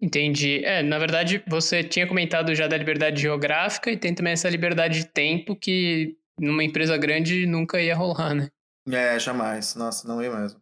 Entendi. 0.00 0.64
É, 0.64 0.82
na 0.82 0.98
verdade, 0.98 1.42
você 1.46 1.82
tinha 1.82 2.06
comentado 2.06 2.54
já 2.54 2.66
da 2.66 2.76
liberdade 2.76 3.20
geográfica 3.20 3.90
e 3.90 3.96
tem 3.96 4.14
também 4.14 4.32
essa 4.32 4.48
liberdade 4.48 5.00
de 5.00 5.06
tempo 5.06 5.54
que 5.54 6.16
numa 6.40 6.64
empresa 6.64 6.96
grande 6.96 7.46
nunca 7.46 7.80
ia 7.80 7.94
rolar, 7.94 8.34
né? 8.34 8.48
É, 8.90 9.18
jamais. 9.18 9.74
Nossa, 9.74 10.08
não 10.08 10.22
ia 10.22 10.34
mesmo. 10.34 10.60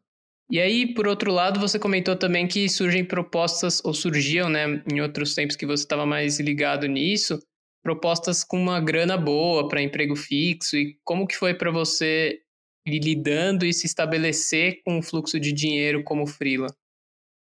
E 0.51 0.59
aí, 0.59 0.95
por 0.95 1.07
outro 1.07 1.31
lado, 1.31 1.61
você 1.61 1.79
comentou 1.79 2.17
também 2.17 2.49
que 2.49 2.69
surgem 2.69 3.05
propostas, 3.05 3.83
ou 3.85 3.93
surgiam, 3.93 4.49
né, 4.49 4.83
em 4.91 5.01
outros 5.01 5.35
tempos 5.35 5.57
que 5.57 5.67
você 5.67 5.83
estava 5.85 6.07
mais 6.07 6.41
ligado 6.41 6.87
nisso, 6.87 7.39
propostas 7.83 8.43
com 8.43 8.59
uma 8.59 8.81
grana 8.81 9.17
boa 9.17 9.69
para 9.69 9.83
emprego 9.83 10.17
fixo. 10.17 10.77
E 10.77 10.99
como 11.05 11.27
que 11.27 11.37
foi 11.37 11.55
para 11.55 11.71
você 11.71 12.41
lidando 12.87 13.67
e 13.67 13.75
se 13.75 13.87
estabelecer 13.87 14.81
com 14.85 14.99
o 14.99 15.03
fluxo 15.03 15.39
de 15.39 15.53
dinheiro 15.53 16.03
como 16.03 16.27
freela? 16.27 16.69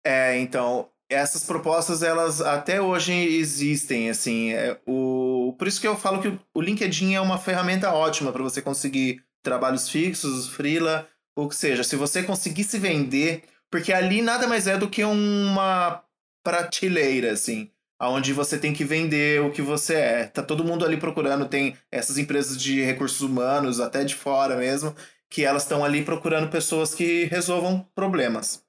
É, 0.05 0.37
então, 0.37 0.89
essas 1.09 1.45
propostas, 1.45 2.03
elas 2.03 2.41
até 2.41 2.81
hoje 2.81 3.13
existem, 3.13 4.09
assim, 4.09 4.51
é, 4.51 4.79
o... 4.85 5.18
por 5.53 5.67
isso 5.67 5.79
que 5.79 5.87
eu 5.87 5.95
falo 5.95 6.21
que 6.21 6.37
o 6.53 6.61
LinkedIn 6.61 7.13
é 7.13 7.21
uma 7.21 7.37
ferramenta 7.37 7.93
ótima 7.93 8.31
para 8.31 8.43
você 8.43 8.61
conseguir 8.61 9.23
trabalhos 9.41 9.89
fixos, 9.89 10.47
freela, 10.47 11.07
ou 11.35 11.47
que 11.47 11.55
seja, 11.55 11.83
se 11.83 11.95
você 11.95 12.23
conseguir 12.23 12.63
se 12.63 12.77
vender, 12.77 13.43
porque 13.71 13.93
ali 13.93 14.21
nada 14.21 14.47
mais 14.47 14.67
é 14.67 14.77
do 14.77 14.89
que 14.89 15.03
uma 15.03 16.03
prateleira, 16.43 17.31
assim, 17.31 17.69
aonde 17.99 18.33
você 18.33 18.57
tem 18.57 18.73
que 18.73 18.83
vender 18.83 19.41
o 19.41 19.51
que 19.51 19.61
você 19.61 19.95
é. 19.95 20.23
Tá 20.25 20.41
todo 20.43 20.63
mundo 20.63 20.85
ali 20.85 20.97
procurando, 20.97 21.47
tem 21.47 21.77
essas 21.91 22.17
empresas 22.17 22.61
de 22.61 22.81
recursos 22.81 23.21
humanos, 23.21 23.79
até 23.79 24.03
de 24.03 24.15
fora 24.15 24.57
mesmo, 24.57 24.95
que 25.29 25.45
elas 25.45 25.63
estão 25.63 25.85
ali 25.85 26.03
procurando 26.03 26.49
pessoas 26.49 26.93
que 26.95 27.25
resolvam 27.25 27.85
problemas. 27.93 28.63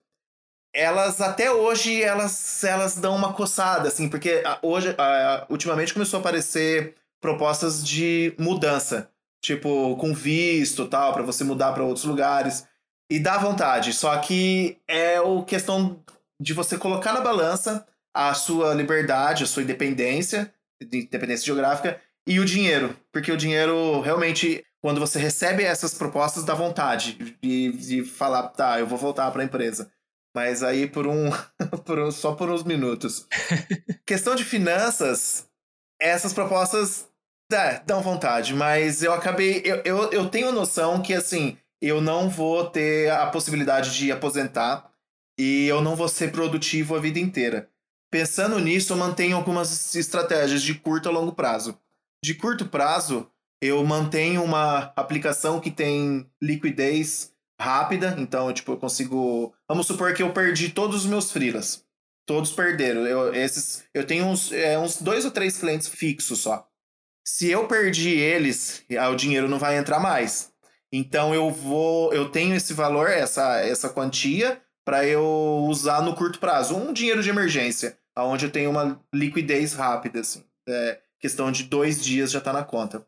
Elas 0.72 1.20
até 1.20 1.50
hoje 1.50 2.02
elas 2.02 2.62
elas 2.62 2.96
dão 2.96 3.16
uma 3.16 3.32
coçada 3.32 3.88
assim, 3.88 4.08
porque 4.08 4.42
hoje 4.62 4.94
ultimamente 5.48 5.92
começou 5.92 6.18
a 6.18 6.20
aparecer 6.20 6.94
propostas 7.20 7.84
de 7.84 8.34
mudança, 8.38 9.10
tipo 9.42 9.96
com 9.96 10.14
visto, 10.14 10.86
tal, 10.86 11.12
para 11.12 11.22
você 11.22 11.44
mudar 11.44 11.72
para 11.72 11.84
outros 11.84 12.04
lugares 12.04 12.66
e 13.10 13.18
dá 13.18 13.36
vontade. 13.38 13.92
Só 13.92 14.16
que 14.18 14.78
é 14.86 15.20
o 15.20 15.42
questão 15.42 16.02
de 16.40 16.54
você 16.54 16.78
colocar 16.78 17.12
na 17.12 17.20
balança 17.20 17.86
a 18.14 18.32
sua 18.34 18.72
liberdade, 18.74 19.44
a 19.44 19.46
sua 19.46 19.62
independência, 19.62 20.52
independência 20.80 21.46
geográfica 21.46 22.00
e 22.26 22.38
o 22.38 22.44
dinheiro, 22.44 22.96
porque 23.12 23.32
o 23.32 23.36
dinheiro 23.36 24.00
realmente 24.00 24.64
quando 24.82 24.98
você 24.98 25.18
recebe 25.18 25.62
essas 25.62 25.94
propostas, 25.94 26.44
dá 26.44 26.54
vontade 26.54 27.36
de, 27.42 27.72
de 27.72 28.04
falar, 28.04 28.48
tá, 28.48 28.80
eu 28.80 28.86
vou 28.86 28.98
voltar 28.98 29.30
para 29.30 29.42
a 29.42 29.44
empresa. 29.44 29.90
Mas 30.34 30.62
aí 30.62 30.86
por 30.86 31.06
um, 31.06 31.30
por 31.84 31.98
um, 31.98 32.10
só 32.10 32.34
por 32.34 32.50
uns 32.50 32.62
minutos. 32.62 33.26
Questão 34.06 34.34
de 34.34 34.44
finanças, 34.44 35.48
essas 36.00 36.32
propostas 36.32 37.08
é, 37.52 37.80
dão 37.84 38.00
vontade, 38.00 38.54
mas 38.54 39.02
eu 39.02 39.12
acabei. 39.12 39.62
Eu, 39.64 39.82
eu, 39.84 40.10
eu 40.12 40.28
tenho 40.28 40.52
noção 40.52 41.02
que 41.02 41.12
assim, 41.12 41.56
eu 41.82 42.00
não 42.00 42.28
vou 42.28 42.68
ter 42.68 43.10
a 43.10 43.26
possibilidade 43.26 43.96
de 43.96 44.12
aposentar 44.12 44.90
e 45.38 45.66
eu 45.66 45.80
não 45.80 45.96
vou 45.96 46.08
ser 46.08 46.30
produtivo 46.30 46.94
a 46.94 47.00
vida 47.00 47.18
inteira. 47.18 47.68
Pensando 48.10 48.58
nisso, 48.58 48.92
eu 48.92 48.96
mantenho 48.96 49.36
algumas 49.36 49.94
estratégias 49.94 50.62
de 50.62 50.74
curto 50.74 51.08
a 51.08 51.12
longo 51.12 51.32
prazo. 51.32 51.78
De 52.22 52.34
curto 52.34 52.66
prazo, 52.66 53.30
eu 53.62 53.82
mantenho 53.84 54.42
uma 54.42 54.92
aplicação 54.96 55.60
que 55.60 55.70
tem 55.70 56.28
liquidez 56.42 57.32
rápida, 57.60 58.16
então, 58.18 58.52
tipo, 58.52 58.72
eu 58.72 58.76
consigo. 58.78 59.54
Vamos 59.68 59.86
supor 59.86 60.14
que 60.14 60.22
eu 60.22 60.32
perdi 60.32 60.70
todos 60.70 61.04
os 61.04 61.06
meus 61.06 61.30
freelas. 61.30 61.84
Todos 62.26 62.52
perderam. 62.52 63.06
Eu, 63.06 63.34
esses, 63.34 63.84
eu 63.92 64.06
tenho 64.06 64.24
uns, 64.24 64.50
é, 64.52 64.78
uns 64.78 65.02
dois 65.02 65.24
ou 65.24 65.30
três 65.30 65.58
clientes 65.58 65.88
fixos 65.88 66.40
só. 66.40 66.66
Se 67.24 67.50
eu 67.50 67.68
perdi 67.68 68.10
eles, 68.10 68.82
o 69.10 69.14
dinheiro 69.14 69.48
não 69.48 69.58
vai 69.58 69.76
entrar 69.76 70.00
mais. 70.00 70.52
Então 70.92 71.34
eu 71.34 71.50
vou, 71.50 72.12
eu 72.12 72.30
tenho 72.30 72.54
esse 72.54 72.72
valor, 72.72 73.08
essa, 73.08 73.60
essa 73.60 73.88
quantia 73.88 74.60
para 74.84 75.06
eu 75.06 75.64
usar 75.68 76.02
no 76.02 76.14
curto 76.16 76.40
prazo, 76.40 76.74
um 76.74 76.92
dinheiro 76.92 77.22
de 77.22 77.30
emergência, 77.30 77.96
aonde 78.14 78.46
eu 78.46 78.50
tenho 78.50 78.70
uma 78.70 79.00
liquidez 79.14 79.72
rápida, 79.72 80.20
assim, 80.20 80.42
é, 80.68 80.98
questão 81.20 81.52
de 81.52 81.64
dois 81.64 82.02
dias 82.02 82.32
já 82.32 82.38
está 82.38 82.52
na 82.52 82.64
conta. 82.64 83.06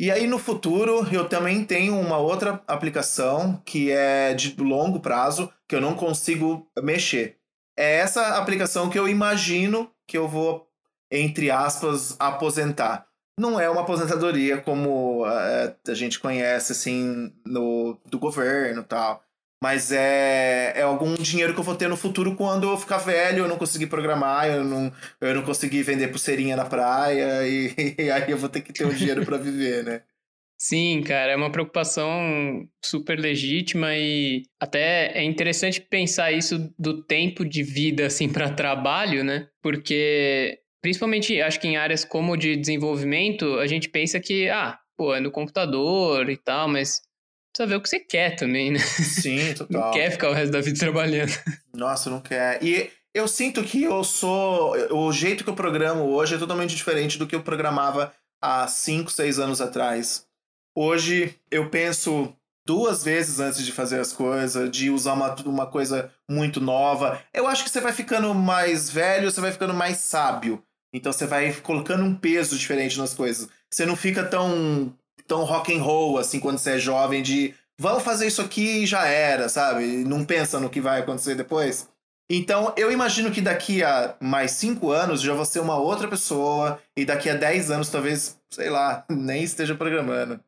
E 0.00 0.10
aí 0.10 0.26
no 0.26 0.38
futuro 0.38 1.06
eu 1.12 1.28
também 1.28 1.62
tenho 1.62 2.00
uma 2.00 2.16
outra 2.16 2.62
aplicação 2.66 3.60
que 3.66 3.90
é 3.90 4.32
de 4.32 4.58
longo 4.58 4.98
prazo 4.98 5.52
que 5.68 5.76
eu 5.76 5.80
não 5.82 5.94
consigo 5.94 6.66
mexer. 6.82 7.36
É 7.76 7.98
essa 7.98 8.38
aplicação 8.38 8.88
que 8.88 8.98
eu 8.98 9.06
imagino 9.06 9.92
que 10.06 10.16
eu 10.16 10.26
vou 10.26 10.66
entre 11.10 11.50
aspas 11.50 12.16
aposentar. 12.18 13.08
Não 13.38 13.60
é 13.60 13.68
uma 13.68 13.82
aposentadoria 13.82 14.58
como 14.62 15.26
uh, 15.26 15.76
a 15.86 15.92
gente 15.92 16.18
conhece 16.18 16.72
assim 16.72 17.30
no 17.44 18.00
do 18.06 18.18
governo, 18.18 18.82
tal. 18.82 19.22
Mas 19.62 19.92
é, 19.92 20.72
é 20.74 20.82
algum 20.82 21.14
dinheiro 21.14 21.52
que 21.52 21.60
eu 21.60 21.64
vou 21.64 21.74
ter 21.76 21.88
no 21.88 21.96
futuro 21.96 22.34
quando 22.34 22.68
eu 22.68 22.78
ficar 22.78 22.96
velho, 22.96 23.44
eu 23.44 23.48
não 23.48 23.58
conseguir 23.58 23.88
programar, 23.88 24.48
eu 24.48 24.64
não, 24.64 24.90
eu 25.20 25.34
não 25.34 25.42
conseguir 25.42 25.82
vender 25.82 26.08
pulseirinha 26.08 26.56
na 26.56 26.64
praia, 26.64 27.46
e, 27.46 27.74
e 27.98 28.10
aí 28.10 28.30
eu 28.30 28.38
vou 28.38 28.48
ter 28.48 28.62
que 28.62 28.72
ter 28.72 28.86
um 28.86 28.94
dinheiro 28.94 29.24
para 29.24 29.36
viver, 29.36 29.84
né? 29.84 30.02
Sim, 30.62 31.02
cara, 31.02 31.32
é 31.32 31.36
uma 31.36 31.50
preocupação 31.50 32.68
super 32.84 33.18
legítima 33.18 33.96
e 33.96 34.42
até 34.60 35.10
é 35.18 35.22
interessante 35.24 35.80
pensar 35.80 36.32
isso 36.32 36.70
do 36.78 37.02
tempo 37.02 37.46
de 37.46 37.62
vida 37.62 38.04
assim 38.06 38.28
para 38.30 38.52
trabalho, 38.52 39.24
né? 39.24 39.48
Porque 39.62 40.58
principalmente 40.82 41.40
acho 41.40 41.58
que 41.58 41.66
em 41.66 41.78
áreas 41.78 42.04
como 42.04 42.36
de 42.36 42.56
desenvolvimento, 42.56 43.58
a 43.58 43.66
gente 43.66 43.88
pensa 43.88 44.20
que 44.20 44.50
ah, 44.50 44.78
pô, 44.98 45.14
é 45.14 45.20
no 45.20 45.30
computador 45.30 46.28
e 46.28 46.36
tal, 46.36 46.68
mas 46.68 47.00
ver 47.66 47.76
o 47.76 47.80
que 47.80 47.88
você 47.88 48.00
quer 48.00 48.36
também, 48.36 48.70
né? 48.70 48.78
Sim, 48.78 49.54
total. 49.54 49.80
Não 49.80 49.90
quer 49.90 50.10
ficar 50.10 50.30
o 50.30 50.32
resto 50.32 50.52
da 50.52 50.60
vida 50.60 50.78
trabalhando. 50.78 51.32
Nossa, 51.74 52.10
não 52.10 52.20
quer. 52.20 52.62
E 52.62 52.90
eu 53.14 53.26
sinto 53.26 53.62
que 53.62 53.82
eu 53.82 54.02
sou. 54.04 54.74
O 54.92 55.12
jeito 55.12 55.44
que 55.44 55.50
eu 55.50 55.54
programo 55.54 56.04
hoje 56.04 56.34
é 56.34 56.38
totalmente 56.38 56.74
diferente 56.74 57.18
do 57.18 57.26
que 57.26 57.34
eu 57.34 57.42
programava 57.42 58.12
há 58.40 58.66
5, 58.66 59.10
6 59.10 59.38
anos 59.38 59.60
atrás. 59.60 60.26
Hoje 60.76 61.34
eu 61.50 61.68
penso 61.68 62.34
duas 62.66 63.02
vezes 63.02 63.40
antes 63.40 63.64
de 63.64 63.72
fazer 63.72 63.98
as 63.98 64.12
coisas, 64.12 64.70
de 64.70 64.90
usar 64.90 65.14
uma, 65.14 65.34
uma 65.44 65.66
coisa 65.66 66.12
muito 66.30 66.60
nova. 66.60 67.20
Eu 67.34 67.46
acho 67.46 67.64
que 67.64 67.70
você 67.70 67.80
vai 67.80 67.92
ficando 67.92 68.32
mais 68.34 68.88
velho, 68.88 69.30
você 69.30 69.40
vai 69.40 69.50
ficando 69.50 69.74
mais 69.74 69.96
sábio. 69.98 70.62
Então 70.92 71.12
você 71.12 71.26
vai 71.26 71.52
colocando 71.52 72.04
um 72.04 72.14
peso 72.14 72.56
diferente 72.56 72.98
nas 72.98 73.14
coisas. 73.14 73.48
Você 73.70 73.86
não 73.86 73.96
fica 73.96 74.24
tão 74.24 74.94
tão 75.30 75.44
rock 75.44 75.72
and 75.72 75.80
roll, 75.80 76.18
assim, 76.18 76.40
quando 76.40 76.58
você 76.58 76.72
é 76.72 76.78
jovem, 76.78 77.22
de 77.22 77.54
vamos 77.78 78.02
fazer 78.02 78.26
isso 78.26 78.42
aqui 78.42 78.82
e 78.82 78.86
já 78.86 79.06
era, 79.06 79.48
sabe? 79.48 79.86
Não 80.04 80.24
pensa 80.24 80.58
no 80.58 80.68
que 80.68 80.80
vai 80.80 80.98
acontecer 80.98 81.36
depois. 81.36 81.88
Então, 82.28 82.74
eu 82.76 82.90
imagino 82.90 83.30
que 83.30 83.40
daqui 83.40 83.80
a 83.84 84.16
mais 84.20 84.50
cinco 84.50 84.90
anos 84.90 85.20
já 85.20 85.32
vou 85.32 85.44
ser 85.44 85.60
uma 85.60 85.78
outra 85.78 86.08
pessoa, 86.08 86.80
e 86.96 87.04
daqui 87.04 87.30
a 87.30 87.36
dez 87.36 87.70
anos 87.70 87.88
talvez, 87.88 88.40
sei 88.52 88.70
lá, 88.70 89.04
nem 89.08 89.44
esteja 89.44 89.76
programando. 89.76 90.40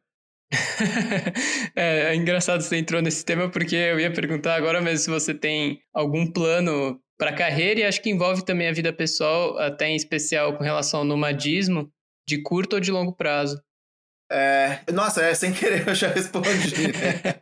é, 1.77 2.12
é, 2.12 2.14
engraçado 2.16 2.61
você 2.61 2.77
entrou 2.77 3.01
nesse 3.01 3.25
tema 3.25 3.49
porque 3.49 3.77
eu 3.77 4.01
ia 4.01 4.12
perguntar 4.12 4.55
agora 4.57 4.83
mesmo 4.83 4.99
se 4.99 5.11
você 5.11 5.33
tem 5.33 5.81
algum 5.95 6.27
plano 6.27 7.01
para 7.16 7.33
carreira 7.33 7.81
e 7.81 7.85
acho 7.85 8.03
que 8.03 8.11
envolve 8.11 8.45
também 8.45 8.68
a 8.68 8.73
vida 8.73 8.92
pessoal, 8.92 9.57
até 9.59 9.88
em 9.88 9.97
especial 9.97 10.59
com 10.59 10.64
relação 10.64 11.01
ao 11.01 11.07
nomadismo, 11.07 11.88
de 12.29 12.42
curto 12.42 12.75
ou 12.75 12.81
de 12.81 12.90
longo 12.90 13.14
prazo. 13.14 13.62
É, 14.35 14.81
nossa, 14.90 15.23
é, 15.23 15.35
sem 15.35 15.53
querer 15.53 15.87
eu 15.87 15.95
já 15.95 16.09
respondi. 16.09 16.88
Né? 16.88 17.35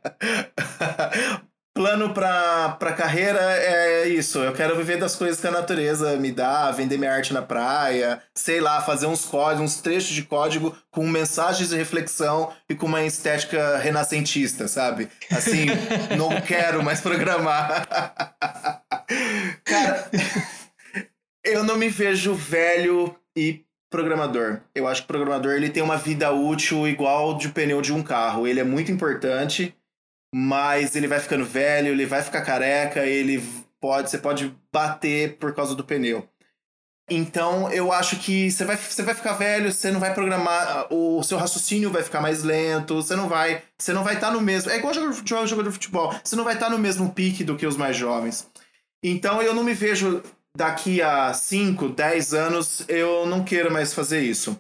Plano 1.73 2.13
para 2.13 2.71
pra 2.71 2.93
carreira 2.93 3.39
é 3.41 4.09
isso. 4.09 4.41
Eu 4.41 4.53
quero 4.53 4.77
viver 4.77 4.99
das 4.99 5.15
coisas 5.15 5.41
que 5.41 5.47
a 5.47 5.53
natureza 5.53 6.17
me 6.17 6.33
dá, 6.33 6.69
vender 6.73 6.99
minha 6.99 7.13
arte 7.13 7.33
na 7.33 7.43
praia, 7.43 8.21
sei 8.35 8.61
lá, 8.61 8.83
fazer 8.83 9.07
uns 9.07 9.25
códigos, 9.25 9.63
uns 9.63 9.81
trechos 9.81 10.11
de 10.11 10.25
código 10.25 10.77
com 10.91 11.07
mensagens 11.07 11.69
de 11.69 11.77
reflexão 11.77 12.53
e 12.69 12.75
com 12.75 12.87
uma 12.87 13.05
estética 13.05 13.79
renascentista, 13.79 14.67
sabe? 14.67 15.09
Assim, 15.31 15.67
não 16.19 16.41
quero 16.41 16.83
mais 16.83 17.01
programar. 17.01 17.87
Cara, 19.65 20.11
eu 21.45 21.63
não 21.63 21.77
me 21.77 21.89
vejo 21.89 22.35
velho 22.35 23.15
e 23.37 23.65
programador. 23.91 24.61
Eu 24.75 24.87
acho 24.87 25.03
que 25.03 25.07
o 25.07 25.09
programador 25.09 25.53
ele 25.53 25.69
tem 25.69 25.83
uma 25.83 25.97
vida 25.97 26.33
útil 26.33 26.89
igual 26.89 27.37
de 27.37 27.49
pneu 27.49 27.83
de 27.83 27.93
um 27.93 28.03
carro. 28.03 28.47
Ele 28.47 28.61
é 28.61 28.65
muito 28.65 28.93
importante, 28.93 29.75
mas 30.35 30.95
ele 30.95 31.09
vai 31.09 31.19
ficando 31.19 31.45
velho, 31.45 31.89
ele 31.89 32.07
vai 32.07 32.23
ficar 32.23 32.43
careca, 32.43 33.05
ele 33.05 33.43
pode, 33.81 34.09
você 34.09 34.19
pode 34.19 34.55
bater 34.73 35.37
por 35.37 35.53
causa 35.55 35.75
do 35.75 35.85
pneu. 35.85 36.27
Então, 37.13 37.69
eu 37.73 37.91
acho 37.91 38.17
que 38.21 38.49
você 38.49 38.65
vai, 38.65 38.77
você 38.77 39.03
vai 39.03 39.17
ficar 39.17 39.33
velho, 39.33 39.73
você 39.73 39.91
não 39.91 39.99
vai 39.99 40.15
programar, 40.15 40.87
o 40.93 41.21
seu 41.25 41.37
raciocínio 41.37 41.91
vai 41.91 42.05
ficar 42.05 42.21
mais 42.21 42.45
lento, 42.45 42.95
você 42.95 43.17
não 43.17 43.29
vai, 43.29 43.65
você 43.77 43.93
não 43.93 44.05
vai 44.05 44.15
estar 44.15 44.29
tá 44.29 44.33
no 44.33 44.41
mesmo, 44.41 44.71
é 44.71 44.77
igual 44.77 44.95
jogador, 44.95 45.47
jogador 45.47 45.69
de 45.69 45.75
futebol, 45.75 46.15
você 46.23 46.37
não 46.37 46.45
vai 46.45 46.55
estar 46.55 46.67
tá 46.67 46.73
no 46.73 46.79
mesmo 46.79 47.13
pique 47.13 47.43
do 47.43 47.57
que 47.57 47.67
os 47.67 47.77
mais 47.77 47.97
jovens. 47.97 48.49
Então, 49.03 49.43
eu 49.43 49.53
não 49.53 49.65
me 49.65 49.75
vejo 49.75 50.23
daqui 50.57 51.01
a 51.01 51.33
5, 51.33 51.89
10 51.91 52.35
anos 52.35 52.85
eu 52.89 53.27
não 53.27 53.45
quero 53.45 53.73
mais 53.73 53.95
fazer 53.95 54.23
isso. 54.23 54.59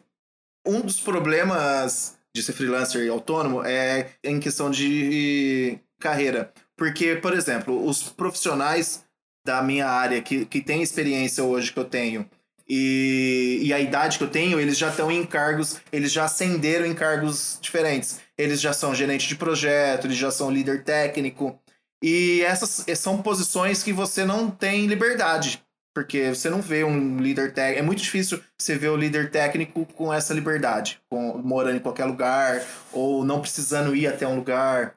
Um 0.67 0.81
dos 0.81 1.01
problemas 1.01 2.19
de 2.35 2.43
ser 2.43 2.53
freelancer 2.53 3.05
e 3.05 3.09
autônomo 3.09 3.65
é 3.65 4.11
em 4.23 4.39
questão 4.39 4.71
de 4.71 5.79
carreira. 6.01 6.53
Porque, 6.77 7.17
por 7.17 7.35
exemplo, 7.35 7.87
os 7.87 8.05
profissionais 8.05 9.05
da 9.45 9.63
minha 9.63 9.89
área 9.89 10.23
que, 10.23 10.45
que 10.45 10.61
têm 10.61 10.83
experiência 10.83 11.43
hoje 11.43 11.73
que 11.73 11.79
eu 11.79 11.85
tenho 11.85 12.29
e, 12.69 13.61
e 13.63 13.73
a 13.73 13.81
idade 13.81 14.17
que 14.17 14.23
eu 14.23 14.31
tenho, 14.31 14.61
eles 14.61 14.79
já 14.79 14.91
estão 14.91 15.11
em 15.11 15.27
cargos, 15.27 15.81
eles 15.91 16.13
já 16.13 16.25
ascenderam 16.25 16.87
em 16.87 16.95
cargos 16.95 17.59
diferentes. 17.61 18.21
Eles 18.39 18.61
já 18.61 18.73
são 18.73 18.95
gerente 18.95 19.27
de 19.27 19.35
projeto, 19.35 20.07
eles 20.07 20.17
já 20.17 20.31
são 20.31 20.51
líder 20.51 20.85
técnico. 20.85 21.59
E 22.03 22.43
essas 22.43 22.87
são 22.97 23.21
posições 23.21 23.83
que 23.83 23.93
você 23.93 24.25
não 24.25 24.51
tem 24.51 24.87
liberdade 24.87 25.63
porque 26.01 26.31
você 26.31 26.49
não 26.49 26.63
vê 26.63 26.83
um 26.83 27.19
líder 27.19 27.53
técnico. 27.53 27.79
É 27.79 27.83
muito 27.83 28.03
difícil 28.03 28.43
você 28.59 28.75
ver 28.75 28.89
o 28.89 28.97
líder 28.97 29.31
técnico 29.31 29.85
com 29.85 30.11
essa 30.11 30.33
liberdade, 30.33 30.99
com, 31.11 31.37
morando 31.37 31.77
em 31.77 31.81
qualquer 31.81 32.07
lugar, 32.07 32.65
ou 32.91 33.23
não 33.23 33.43
precisando 33.43 33.95
ir 33.95 34.07
até 34.07 34.27
um 34.27 34.37
lugar. 34.37 34.97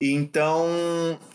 Então, 0.00 0.66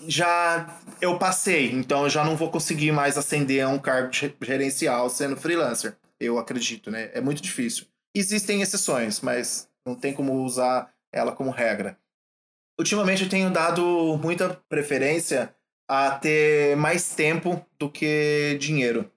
já 0.07 0.79
eu 0.99 1.19
passei, 1.19 1.71
então 1.71 2.05
eu 2.05 2.09
já 2.09 2.23
não 2.23 2.35
vou 2.35 2.49
conseguir 2.49 2.91
mais 2.91 3.15
ascender 3.15 3.63
a 3.63 3.69
um 3.69 3.77
cargo 3.77 4.09
gerencial 4.41 5.07
sendo 5.11 5.37
freelancer. 5.37 5.95
Eu 6.19 6.39
acredito, 6.39 6.89
né? 6.89 7.11
É 7.13 7.21
muito 7.21 7.39
difícil. 7.39 7.85
Existem 8.15 8.63
exceções, 8.63 9.21
mas 9.21 9.69
não 9.85 9.93
tem 9.93 10.11
como 10.11 10.43
usar 10.43 10.91
ela 11.11 11.31
como 11.31 11.51
regra. 11.51 11.99
Ultimamente 12.79 13.21
eu 13.21 13.29
tenho 13.29 13.51
dado 13.51 14.17
muita 14.17 14.59
preferência 14.67 15.53
a 15.87 16.11
ter 16.11 16.75
mais 16.77 17.13
tempo 17.15 17.65
do 17.77 17.89
que 17.89 18.57
dinheiro. 18.59 19.09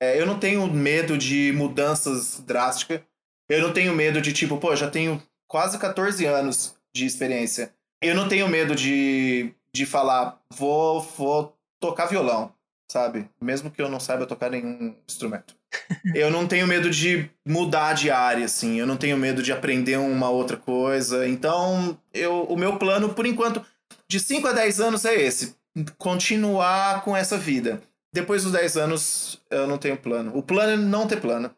É, 0.00 0.20
eu 0.20 0.26
não 0.26 0.38
tenho 0.38 0.66
medo 0.66 1.16
de 1.16 1.52
mudanças 1.52 2.40
drásticas. 2.40 3.00
Eu 3.48 3.62
não 3.62 3.72
tenho 3.72 3.94
medo 3.94 4.20
de, 4.20 4.32
tipo, 4.32 4.56
pô, 4.58 4.74
já 4.74 4.90
tenho 4.90 5.22
quase 5.48 5.78
14 5.78 6.24
anos 6.26 6.74
de 6.94 7.06
experiência. 7.06 7.72
Eu 8.02 8.14
não 8.14 8.28
tenho 8.28 8.48
medo 8.48 8.74
de, 8.74 9.54
de 9.74 9.86
falar, 9.86 10.40
vou, 10.52 11.00
vou 11.00 11.56
tocar 11.80 12.06
violão, 12.06 12.52
sabe? 12.90 13.28
Mesmo 13.40 13.70
que 13.70 13.80
eu 13.80 13.88
não 13.88 14.00
saiba 14.00 14.26
tocar 14.26 14.50
nenhum 14.50 14.96
instrumento. 15.08 15.54
eu 16.14 16.30
não 16.30 16.48
tenho 16.48 16.66
medo 16.66 16.90
de 16.90 17.30
mudar 17.46 17.92
de 17.92 18.10
área, 18.10 18.44
assim. 18.44 18.78
Eu 18.78 18.86
não 18.86 18.96
tenho 18.96 19.16
medo 19.16 19.42
de 19.42 19.52
aprender 19.52 19.98
uma 19.98 20.30
outra 20.30 20.56
coisa. 20.56 21.28
Então, 21.28 21.96
eu, 22.12 22.42
o 22.44 22.56
meu 22.56 22.76
plano, 22.76 23.14
por 23.14 23.24
enquanto, 23.24 23.64
de 24.08 24.18
5 24.18 24.48
a 24.48 24.52
10 24.52 24.80
anos 24.80 25.04
é 25.04 25.14
esse 25.14 25.61
continuar 25.98 27.02
com 27.02 27.16
essa 27.16 27.38
vida. 27.38 27.82
Depois 28.14 28.42
dos 28.42 28.52
10 28.52 28.76
anos, 28.76 29.42
eu 29.50 29.66
não 29.66 29.78
tenho 29.78 29.96
plano. 29.96 30.36
O 30.36 30.42
plano 30.42 30.72
é 30.72 30.76
não 30.76 31.06
ter 31.06 31.20
plano. 31.20 31.54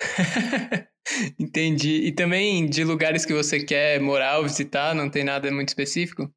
Entendi. 1.38 2.06
E 2.06 2.12
também 2.12 2.68
de 2.68 2.82
lugares 2.82 3.24
que 3.24 3.32
você 3.32 3.62
quer 3.62 4.00
morar 4.00 4.38
ou 4.38 4.42
visitar, 4.42 4.94
não 4.94 5.08
tem 5.08 5.22
nada 5.22 5.50
muito 5.50 5.68
específico? 5.68 6.30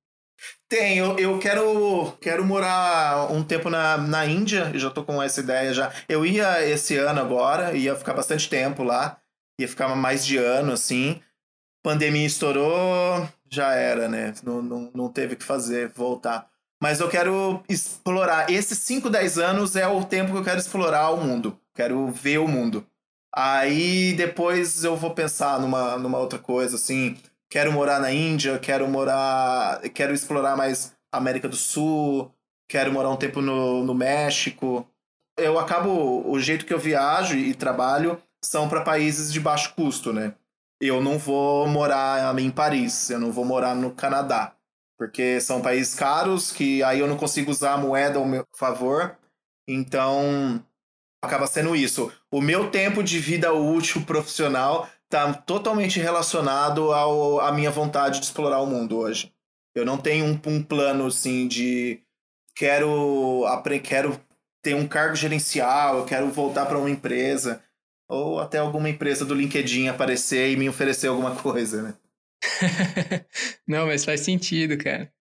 Tem, 0.69 0.99
eu, 0.99 1.17
eu 1.17 1.39
quero, 1.39 2.11
quero 2.21 2.45
morar 2.45 3.31
um 3.31 3.43
tempo 3.43 3.69
na, 3.69 3.97
na 3.97 4.25
Índia, 4.25 4.71
eu 4.73 4.79
já 4.79 4.89
tô 4.89 5.03
com 5.03 5.21
essa 5.21 5.41
ideia 5.41 5.73
já. 5.73 5.91
Eu 6.07 6.25
ia 6.25 6.65
esse 6.65 6.95
ano 6.95 7.19
agora, 7.19 7.75
ia 7.75 7.95
ficar 7.95 8.13
bastante 8.13 8.47
tempo 8.47 8.83
lá. 8.83 9.19
ia 9.59 9.67
ficar 9.67 9.93
mais 9.95 10.25
de 10.25 10.37
ano, 10.37 10.71
assim. 10.71 11.21
Pandemia 11.83 12.25
estourou, 12.25 13.27
já 13.49 13.73
era, 13.73 14.07
né? 14.07 14.33
Não, 14.43 14.61
não, 14.61 14.91
não 14.93 15.11
teve 15.11 15.33
o 15.33 15.37
que 15.37 15.43
fazer, 15.43 15.89
voltar. 15.89 16.48
Mas 16.81 17.01
eu 17.01 17.09
quero 17.09 17.61
explorar. 17.67 18.49
Esses 18.49 18.77
5, 18.79 19.09
10 19.09 19.37
anos 19.37 19.75
é 19.75 19.87
o 19.87 20.03
tempo 20.03 20.31
que 20.31 20.37
eu 20.37 20.43
quero 20.43 20.59
explorar 20.59 21.09
o 21.11 21.17
mundo. 21.17 21.59
Quero 21.75 22.07
ver 22.07 22.39
o 22.39 22.47
mundo. 22.47 22.85
Aí 23.35 24.13
depois 24.13 24.83
eu 24.83 24.95
vou 24.95 25.11
pensar 25.11 25.59
numa, 25.59 25.97
numa 25.97 26.17
outra 26.17 26.39
coisa, 26.39 26.77
assim. 26.77 27.17
Quero 27.49 27.71
morar 27.71 27.99
na 27.99 28.11
Índia, 28.11 28.57
quero 28.59 28.87
morar. 28.87 29.81
Quero 29.93 30.13
explorar 30.13 30.55
mais 30.55 30.93
América 31.11 31.49
do 31.49 31.55
Sul, 31.55 32.31
quero 32.67 32.93
morar 32.93 33.09
um 33.09 33.17
tempo 33.17 33.41
no, 33.41 33.83
no 33.83 33.93
México. 33.93 34.87
Eu 35.37 35.59
acabo. 35.59 36.23
O 36.29 36.39
jeito 36.39 36.65
que 36.65 36.73
eu 36.73 36.79
viajo 36.79 37.35
e 37.35 37.53
trabalho 37.53 38.21
são 38.43 38.69
para 38.69 38.81
países 38.81 39.33
de 39.33 39.39
baixo 39.39 39.73
custo, 39.75 40.13
né? 40.13 40.33
Eu 40.81 41.01
não 41.01 41.17
vou 41.17 41.67
morar 41.67 42.37
em 42.39 42.49
Paris, 42.49 43.09
eu 43.09 43.19
não 43.19 43.33
vou 43.33 43.43
morar 43.43 43.75
no 43.75 43.91
Canadá 43.91 44.53
porque 44.99 45.39
são 45.39 45.61
países 45.61 45.95
caros 45.95 46.51
que 46.51 46.83
aí 46.83 46.99
eu 46.99 47.07
não 47.07 47.15
consigo 47.15 47.49
usar 47.49 47.75
a 47.75 47.77
moeda 47.77 48.19
ao 48.19 48.25
meu 48.25 48.45
favor. 48.53 49.17
Então, 49.65 50.61
acaba 51.23 51.47
sendo 51.47 51.73
isso. 51.73 52.11
O 52.29 52.41
meu 52.41 52.69
tempo 52.69 53.01
de 53.01 53.17
vida 53.17 53.53
útil 53.53 54.03
profissional 54.03 54.89
está 55.05 55.33
totalmente 55.33 56.01
relacionado 56.01 56.91
ao, 56.91 57.39
à 57.39 57.49
minha 57.53 57.71
vontade 57.71 58.19
de 58.19 58.25
explorar 58.25 58.59
o 58.59 58.65
mundo 58.65 58.97
hoje. 58.97 59.33
Eu 59.73 59.85
não 59.85 59.97
tenho 59.97 60.25
um, 60.25 60.39
um 60.47 60.61
plano 60.61 61.05
assim 61.05 61.47
de 61.47 62.01
quero 62.53 63.45
quero 63.81 64.19
ter 64.61 64.75
um 64.75 64.85
cargo 64.85 65.15
gerencial, 65.15 65.99
eu 65.99 66.05
quero 66.05 66.29
voltar 66.29 66.65
para 66.65 66.77
uma 66.77 66.89
empresa 66.89 67.63
ou 68.09 68.39
até 68.39 68.57
alguma 68.57 68.89
empresa 68.89 69.23
do 69.23 69.33
LinkedIn 69.33 69.87
aparecer 69.87 70.51
e 70.51 70.57
me 70.57 70.67
oferecer 70.67 71.07
alguma 71.07 71.35
coisa, 71.41 71.81
né? 71.83 71.93
Não, 73.67 73.87
mas 73.87 74.05
faz 74.05 74.21
sentido, 74.21 74.77
cara. 74.77 75.11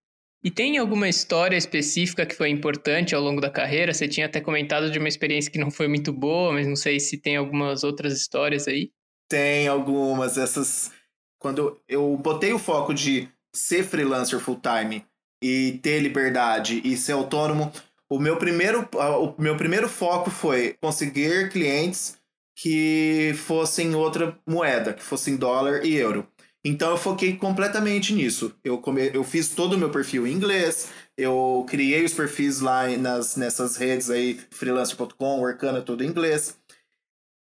E 0.42 0.50
tem 0.50 0.78
alguma 0.78 1.09
história 1.09 1.57
específica 1.57 2.24
que 2.24 2.35
foi 2.35 2.48
importante 2.48 3.14
ao 3.14 3.20
longo 3.20 3.40
da 3.40 3.50
carreira? 3.50 3.92
Você 3.92 4.07
tinha 4.07 4.26
até 4.26 4.40
comentado 4.40 4.90
de 4.90 4.98
uma 4.98 5.09
experiência 5.09 5.50
que 5.50 5.59
não 5.59 5.70
foi 5.70 5.88
muito 5.88 6.12
boa, 6.12 6.52
mas 6.52 6.66
não 6.66 6.76
sei 6.76 7.00
se 7.00 7.18
tem 7.18 7.37
algumas 7.37 7.83
outras 7.83 8.12
histórias 8.14 8.68
aí. 8.68 8.92
Tem 9.28 9.66
algumas. 9.66 10.38
Essas. 10.38 10.92
Quando 11.40 11.81
eu 11.88 12.16
botei 12.16 12.52
o 12.52 12.59
foco 12.59 12.94
de 12.94 13.28
ser 13.54 13.83
freelancer 13.83 14.38
full 14.38 14.61
time 14.61 15.04
e 15.42 15.78
ter 15.83 16.00
liberdade 16.00 16.81
e 16.85 16.96
ser 16.96 17.12
autônomo, 17.12 17.72
o 18.09 18.18
meu 18.18 18.37
primeiro, 18.37 18.88
o 18.92 19.40
meu 19.40 19.57
primeiro 19.57 19.88
foco 19.88 20.31
foi 20.31 20.76
conseguir 20.81 21.50
clientes 21.50 22.16
que 22.57 23.33
fossem 23.37 23.94
outra 23.94 24.37
moeda, 24.46 24.92
que 24.92 25.02
fossem 25.02 25.37
dólar 25.37 25.85
e 25.85 25.94
euro. 25.94 26.26
Então 26.68 26.90
eu 26.90 26.98
foquei 26.98 27.35
completamente 27.35 28.12
nisso. 28.12 28.54
Eu, 28.62 28.76
come... 28.76 29.11
eu 29.14 29.24
fiz 29.24 29.48
todo 29.48 29.72
o 29.72 29.78
meu 29.78 29.88
perfil 29.88 30.26
em 30.26 30.33
inglês, 30.33 30.90
eu 31.16 31.64
criei 31.66 32.04
os 32.04 32.12
perfis 32.12 32.61
lá 32.61 32.87
nas, 32.88 33.37
nessas 33.37 33.76
redes 33.76 34.11
aí, 34.11 34.38
freelancer.com, 34.50 35.40
Workana, 35.40 35.81
tudo 35.81 36.04
em 36.04 36.09
inglês. 36.09 36.59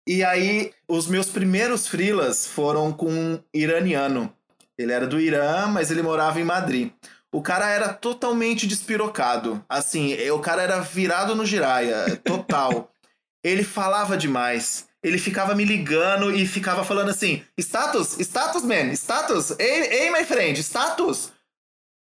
E 0.07 0.23
aí, 0.23 0.71
os 0.87 1.07
meus 1.07 1.31
primeiros 1.31 1.89
freelas 1.89 2.47
foram 2.47 2.93
com 2.93 3.11
um 3.11 3.39
iraniano. 3.55 4.31
Ele 4.79 4.93
era 4.93 5.07
do 5.07 5.19
Irã, 5.19 5.67
mas 5.67 5.91
ele 5.91 6.03
morava 6.03 6.39
em 6.39 6.45
Madrid. 6.45 6.93
O 7.33 7.41
cara 7.41 7.71
era 7.71 7.95
totalmente 7.95 8.67
despirocado. 8.67 9.65
Assim, 9.67 10.15
o 10.31 10.39
cara 10.41 10.63
era 10.63 10.81
virado 10.81 11.35
no 11.35 11.47
giraia, 11.47 12.21
total. 12.23 12.93
ele 13.43 13.65
falava 13.65 14.15
demais 14.15 14.86
ele 15.03 15.19
ficava 15.19 15.55
me 15.55 15.65
ligando 15.65 16.35
e 16.35 16.47
ficava 16.47 16.85
falando 16.85 17.11
assim: 17.11 17.43
status, 17.59 18.19
status, 18.19 18.63
man, 18.63 18.93
status, 18.93 19.55
ei, 19.59 20.05
ei, 20.05 20.11
my 20.11 20.25
friend, 20.25 20.59
status. 20.61 21.33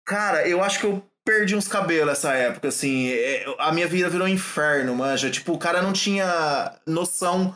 Cara, 0.06 0.48
eu 0.48 0.64
acho 0.64 0.80
que 0.80 0.86
eu 0.86 1.04
perdi 1.26 1.56
uns 1.56 1.68
cabelos 1.68 2.14
essa 2.14 2.34
época, 2.34 2.68
assim. 2.68 3.10
É, 3.10 3.46
a 3.60 3.72
minha 3.72 3.88
vida 3.88 4.10
virou 4.10 4.28
um 4.28 4.32
inferno, 4.32 4.96
manja. 4.96 5.30
Tipo, 5.30 5.54
o 5.54 5.58
cara 5.58 5.82
não 5.82 5.94
tinha 5.94 6.76
noção 6.86 7.56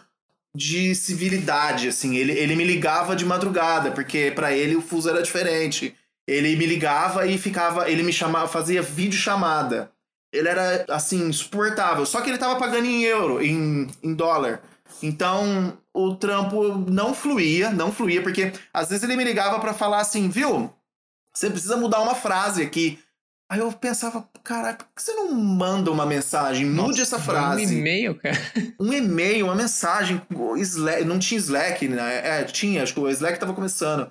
de 0.56 0.96
civilidade, 0.96 1.90
assim. 1.90 2.16
Ele, 2.16 2.32
ele 2.32 2.56
me 2.56 2.64
ligava 2.64 3.16
de 3.16 3.26
madrugada, 3.26 3.92
porque 3.92 4.32
para 4.32 4.54
ele 4.54 4.76
o 4.76 4.82
fuso 4.82 5.10
era 5.10 5.22
diferente. 5.22 5.96
Ele 6.28 6.56
me 6.56 6.66
ligava 6.66 7.28
e 7.28 7.38
ficava. 7.38 7.90
Ele 7.90 8.04
me 8.04 8.14
chamava, 8.14 8.48
fazia 8.48 8.82
vídeo 8.82 9.20
chamada. 9.20 9.92
Ele 10.34 10.48
era, 10.48 10.86
assim, 10.90 11.28
insuportável. 11.28 12.06
Só 12.06 12.22
que 12.22 12.30
ele 12.30 12.38
tava 12.38 12.60
pagando 12.60 12.86
em 12.86 13.04
euro, 13.04 13.44
em, 13.44 13.88
em 14.04 14.14
dólar. 14.14 14.62
Então, 15.02 15.78
o 15.94 16.16
trampo 16.16 16.78
não 16.90 17.14
fluía, 17.14 17.70
não 17.70 17.92
fluía, 17.92 18.22
porque 18.22 18.54
às 18.74 18.90
vezes 18.90 19.04
ele 19.04 19.16
me 19.16 19.24
ligava 19.24 19.60
para 19.60 19.74
falar 19.74 20.02
assim, 20.02 20.30
viu? 20.30 20.74
Você 21.34 21.50
precisa 21.50 21.78
mudar 21.78 22.02
uma 22.02 22.16
frase 22.16 22.62
aqui. 22.62 23.00
Aí 23.50 23.60
eu 23.60 23.72
pensava, 23.72 24.28
caralho, 24.44 24.78
por 24.78 24.88
que 24.96 25.02
você 25.02 25.14
não 25.14 25.32
manda 25.32 25.92
uma 25.92 26.06
mensagem? 26.06 26.66
Mude 26.66 27.00
Nossa, 27.00 27.02
essa 27.02 27.20
frase. 27.20 27.66
Um 27.66 27.80
e-mail, 27.80 28.16
cara. 28.16 28.36
Um 28.80 28.92
e-mail, 28.92 29.46
uma 29.46 29.56
mensagem. 29.56 30.20
Slack, 30.58 31.06
não 31.06 31.20
tinha 31.20 31.40
Slack, 31.40 31.88
né? 31.88 32.42
É, 32.42 32.44
tinha, 32.44 32.82
acho 32.82 32.94
que 32.94 33.00
o 33.00 33.10
Slack 33.10 33.40
tava 33.40 33.54
começando. 33.54 34.10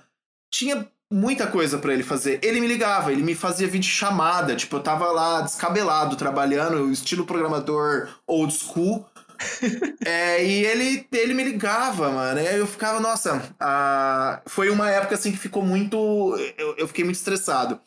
Tinha 0.52 0.86
muita 1.12 1.48
coisa 1.48 1.78
para 1.78 1.92
ele 1.92 2.04
fazer. 2.04 2.38
Ele 2.42 2.60
me 2.60 2.68
ligava, 2.68 3.10
ele 3.10 3.22
me 3.22 3.34
fazia 3.34 3.66
vídeo 3.66 3.90
chamada, 3.90 4.54
tipo, 4.54 4.76
eu 4.76 4.80
tava 4.82 5.10
lá 5.10 5.40
descabelado, 5.40 6.16
trabalhando, 6.16 6.90
estilo 6.92 7.26
programador 7.26 8.08
old 8.26 8.52
school 8.52 9.04
é, 10.04 10.44
e 10.44 10.64
ele, 10.64 11.06
ele 11.12 11.34
me 11.34 11.44
ligava, 11.44 12.10
mano. 12.10 12.40
E 12.40 12.48
aí 12.48 12.58
eu 12.58 12.66
ficava, 12.66 13.00
nossa, 13.00 13.42
a... 13.58 14.42
foi 14.46 14.70
uma 14.70 14.90
época 14.90 15.14
assim 15.14 15.32
que 15.32 15.38
ficou 15.38 15.62
muito. 15.62 15.96
Eu, 16.58 16.76
eu 16.76 16.88
fiquei 16.88 17.04
muito 17.04 17.16
estressado. 17.16 17.80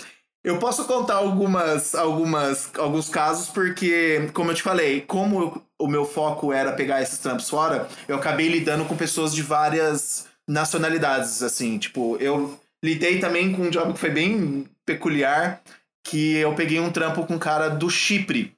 Eu 0.43 0.60
posso 0.60 0.86
contar 0.86 1.15
algumas, 1.15 1.93
algumas, 1.93 2.72
alguns 2.78 3.10
casos, 3.10 3.50
porque, 3.50 4.30
como 4.34 4.52
eu 4.52 4.56
te 4.56 4.63
falei, 4.63 5.02
como 5.02 5.41
eu, 5.41 5.62
o 5.78 5.88
meu 5.88 6.06
foco 6.06 6.54
era 6.54 6.72
pegar 6.72 7.02
esses 7.02 7.20
trampos 7.20 7.50
fora, 7.50 7.88
eu 8.08 8.15
acabei 8.15 8.48
lidando 8.48 8.86
com 8.86 8.96
pessoas 8.96 9.34
de 9.34 9.41
várias 9.41 10.26
nacionalidades, 10.48 11.43
assim. 11.43 11.78
Tipo, 11.78 12.15
eu 12.22 12.58
lidei 12.84 13.20
também 13.20 13.52
com 13.52 13.63
um 13.63 13.70
job 13.70 13.93
que 13.93 14.00
foi 14.00 14.10
bem 14.10 14.65
peculiar, 14.86 15.62
que 16.04 16.38
eu 16.38 16.56
peguei 16.56 16.80
um 16.80 16.91
trampo 16.91 17.26
com 17.26 17.34
um 17.36 17.39
cara 17.39 17.67
do 17.70 17.89
Chipre. 17.89 18.57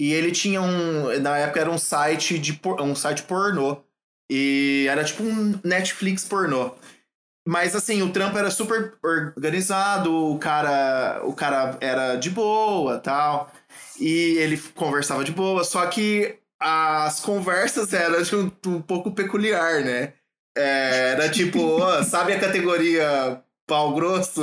E 0.00 0.12
ele 0.12 0.32
tinha 0.32 0.60
um. 0.60 1.18
Na 1.20 1.38
época 1.38 1.60
era 1.60 1.70
um 1.70 1.78
site 1.78 2.38
de 2.38 2.60
um 2.80 2.94
site 2.94 3.22
pornô. 3.22 3.78
E 4.30 4.86
era 4.88 5.04
tipo 5.04 5.22
um 5.22 5.58
Netflix 5.62 6.24
pornô. 6.24 6.72
Mas 7.46 7.76
assim, 7.76 8.00
o 8.02 8.10
trampo 8.10 8.38
era 8.38 8.50
super 8.50 8.94
organizado, 9.02 10.32
o 10.32 10.38
cara, 10.38 11.20
o 11.24 11.34
cara 11.34 11.76
era 11.80 12.16
de 12.16 12.30
boa, 12.30 12.98
tal. 12.98 13.52
E 14.00 14.38
ele 14.38 14.56
conversava 14.74 15.22
de 15.22 15.30
boa, 15.30 15.62
só 15.62 15.84
que 15.86 16.38
as 16.58 17.20
conversas 17.20 17.92
eram 17.92 18.22
um, 18.66 18.70
um 18.70 18.80
pouco 18.80 19.12
peculiar, 19.12 19.82
né? 19.82 20.14
É, 20.56 21.10
era 21.12 21.28
tipo, 21.28 21.80
sabe 22.04 22.32
a 22.32 22.40
categoria 22.40 23.42
pau 23.66 23.94
grosso? 23.94 24.40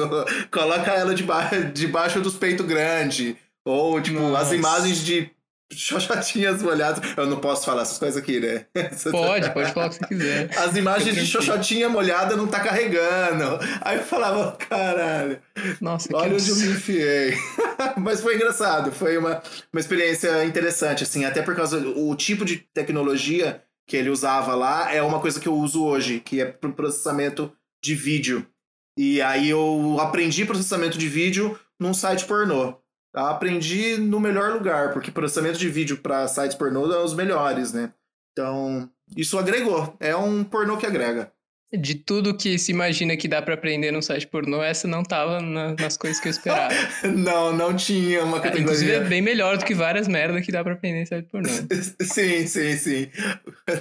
Coloca 0.51 0.91
ela 0.91 1.15
debaixo, 1.15 1.71
debaixo 1.73 2.21
dos 2.21 2.35
peitos 2.35 2.65
grandes. 2.67 3.35
Ou, 3.65 3.99
tipo, 3.99 4.19
Nossa. 4.19 4.41
as 4.43 4.51
imagens 4.51 5.03
de 5.03 5.31
xoxotinhas 5.75 6.61
molhadas. 6.61 7.01
Eu 7.15 7.25
não 7.25 7.37
posso 7.37 7.65
falar 7.65 7.83
essas 7.83 7.97
coisas 7.97 8.21
aqui, 8.21 8.39
né? 8.39 8.65
Pode, 9.11 9.49
pode 9.51 9.73
falar 9.73 9.87
o 9.87 9.89
que 9.89 9.95
você 9.95 10.07
quiser. 10.07 10.57
As 10.57 10.75
imagens 10.75 11.15
de 11.15 11.25
xoxotinha 11.25 11.89
molhada 11.89 12.35
não 12.35 12.47
tá 12.47 12.59
carregando. 12.59 13.59
Aí 13.81 13.97
eu 13.97 14.03
falava, 14.03 14.51
caralho. 14.57 15.39
Nossa, 15.79 16.09
Olha 16.13 16.33
onde 16.33 16.49
eu 16.49 16.55
me 16.55 16.67
enfiei. 16.67 17.33
Mas 17.97 18.21
foi 18.21 18.35
engraçado, 18.35 18.91
foi 18.91 19.17
uma, 19.17 19.41
uma 19.71 19.79
experiência 19.79 20.43
interessante, 20.45 21.03
assim, 21.03 21.25
até 21.25 21.41
por 21.41 21.55
causa 21.55 21.79
do 21.79 22.15
tipo 22.15 22.45
de 22.45 22.57
tecnologia 22.73 23.61
que 23.87 23.97
ele 23.97 24.09
usava 24.09 24.55
lá 24.55 24.93
é 24.93 25.01
uma 25.01 25.19
coisa 25.19 25.39
que 25.39 25.47
eu 25.47 25.53
uso 25.53 25.83
hoje, 25.83 26.19
que 26.19 26.39
é 26.39 26.45
pro 26.45 26.71
processamento 26.71 27.51
de 27.83 27.95
vídeo. 27.95 28.45
E 28.97 29.21
aí 29.21 29.49
eu 29.49 29.97
aprendi 29.99 30.45
processamento 30.45 30.97
de 30.97 31.09
vídeo 31.09 31.59
num 31.79 31.93
site 31.93 32.25
pornô 32.25 32.80
aprendi 33.13 33.97
no 33.97 34.19
melhor 34.19 34.53
lugar, 34.53 34.93
porque 34.93 35.11
processamento 35.11 35.57
de 35.57 35.69
vídeo 35.69 35.97
para 35.97 36.27
sites 36.27 36.55
pornô 36.55 36.91
é 36.91 37.03
os 37.03 37.13
melhores, 37.13 37.73
né? 37.73 37.91
Então, 38.31 38.89
isso 39.15 39.37
agregou. 39.37 39.95
É 39.99 40.15
um 40.15 40.43
pornô 40.43 40.77
que 40.77 40.85
agrega. 40.85 41.31
De 41.73 41.95
tudo 41.95 42.35
que 42.35 42.59
se 42.59 42.69
imagina 42.73 43.15
que 43.15 43.29
dá 43.29 43.41
para 43.41 43.53
aprender 43.53 43.91
num 43.91 44.01
site 44.01 44.27
pornô, 44.27 44.61
essa 44.61 44.89
não 44.89 45.03
tava 45.03 45.39
na, 45.39 45.73
nas 45.79 45.95
coisas 45.95 46.19
que 46.19 46.27
eu 46.27 46.31
esperava. 46.31 46.73
não, 47.15 47.55
não 47.55 47.73
tinha 47.73 48.25
uma 48.25 48.41
categoria. 48.41 48.59
É, 48.59 48.63
inclusive 48.63 48.91
é 48.91 48.99
bem 48.99 49.21
melhor 49.21 49.57
do 49.57 49.63
que 49.63 49.73
várias 49.73 50.05
merdas 50.05 50.45
que 50.45 50.51
dá 50.51 50.61
para 50.65 50.73
aprender 50.73 51.03
em 51.03 51.05
site 51.05 51.29
pornô. 51.29 51.47
sim, 52.01 52.45
sim, 52.45 52.77
sim. 52.77 53.09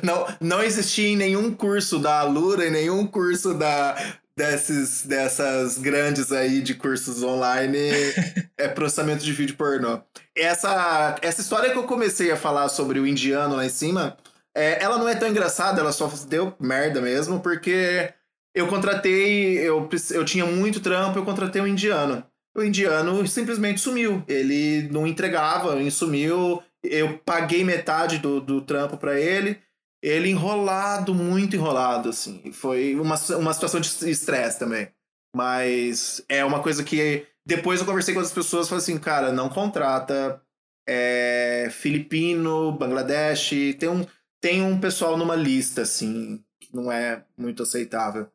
Não, 0.05 0.25
não 0.41 0.63
existia 0.63 1.09
em 1.09 1.17
nenhum 1.17 1.53
curso 1.53 1.99
da 1.99 2.21
Alura, 2.21 2.69
em 2.69 2.71
nenhum 2.71 3.05
curso 3.09 3.55
da, 3.55 3.97
desses, 4.37 5.05
dessas 5.07 5.79
grandes 5.79 6.33
aí 6.33 6.61
de 6.63 6.75
cursos 6.75 7.23
online 7.23 7.91
é 8.57 8.69
processamento 8.69 9.25
de 9.25 9.33
vídeo 9.33 9.57
pornô. 9.57 10.01
Essa, 10.37 11.17
essa 11.23 11.41
história 11.41 11.71
que 11.71 11.79
eu 11.79 11.85
comecei 11.85 12.31
a 12.31 12.37
falar 12.37 12.69
sobre 12.69 12.99
o 12.99 13.07
indiano 13.07 13.57
lá 13.57 13.67
em 13.67 13.71
cima 13.71 14.17
É, 14.55 14.83
ela 14.83 14.99
não 14.99 15.09
é 15.09 15.15
tão 15.15 15.29
engraçada, 15.29 15.81
ela 15.81 15.93
só 15.93 16.11
deu 16.29 16.55
merda 16.59 17.01
mesmo, 17.01 17.41
porque 17.41 18.13
eu 18.55 18.67
contratei, 18.67 19.59
eu, 19.59 19.89
eu 20.11 20.25
tinha 20.25 20.45
muito 20.45 20.81
trampo, 20.81 21.19
eu 21.19 21.25
contratei 21.25 21.63
um 21.63 21.67
indiano. 21.67 22.25
O 22.57 22.63
indiano 22.63 23.27
simplesmente 23.29 23.81
sumiu. 23.81 24.25
Ele 24.27 24.89
não 24.91 25.07
entregava, 25.07 25.77
ele 25.77 25.91
sumiu. 25.91 26.63
Eu 26.83 27.19
paguei 27.19 27.63
metade 27.65 28.19
do, 28.19 28.41
do 28.41 28.61
trampo 28.61 28.97
para 28.97 29.19
ele. 29.21 29.59
Ele 30.03 30.31
enrolado, 30.31 31.15
muito 31.15 31.57
enrolado, 31.57 32.09
assim. 32.09 32.53
Foi 32.53 32.95
uma, 32.95 33.17
uma 33.37 33.53
situação 33.53 33.81
de 33.81 34.11
estresse 34.11 34.59
também. 34.59 34.89
Mas 35.35 36.25
é 36.29 36.45
uma 36.45 36.63
coisa 36.63 36.83
que 36.83 37.27
depois 37.47 37.81
eu 37.81 37.87
conversei 37.87 38.15
com 38.15 38.21
outras 38.21 38.35
pessoas 38.35 38.67
e 38.67 38.69
falei 38.69 38.83
assim, 38.83 38.99
cara, 38.99 39.33
não 39.33 39.49
contrata 39.49 40.41
é, 40.89 41.69
filipino, 41.71 42.73
Bangladesh, 42.73 43.51
tem 43.79 43.89
um, 43.89 44.07
tem 44.41 44.63
um 44.63 44.81
pessoal 44.81 45.17
numa 45.17 45.37
lista, 45.37 45.83
assim, 45.83 46.43
que 46.61 46.75
não 46.75 46.91
é 46.91 47.25
muito 47.37 47.63
aceitável. 47.63 48.29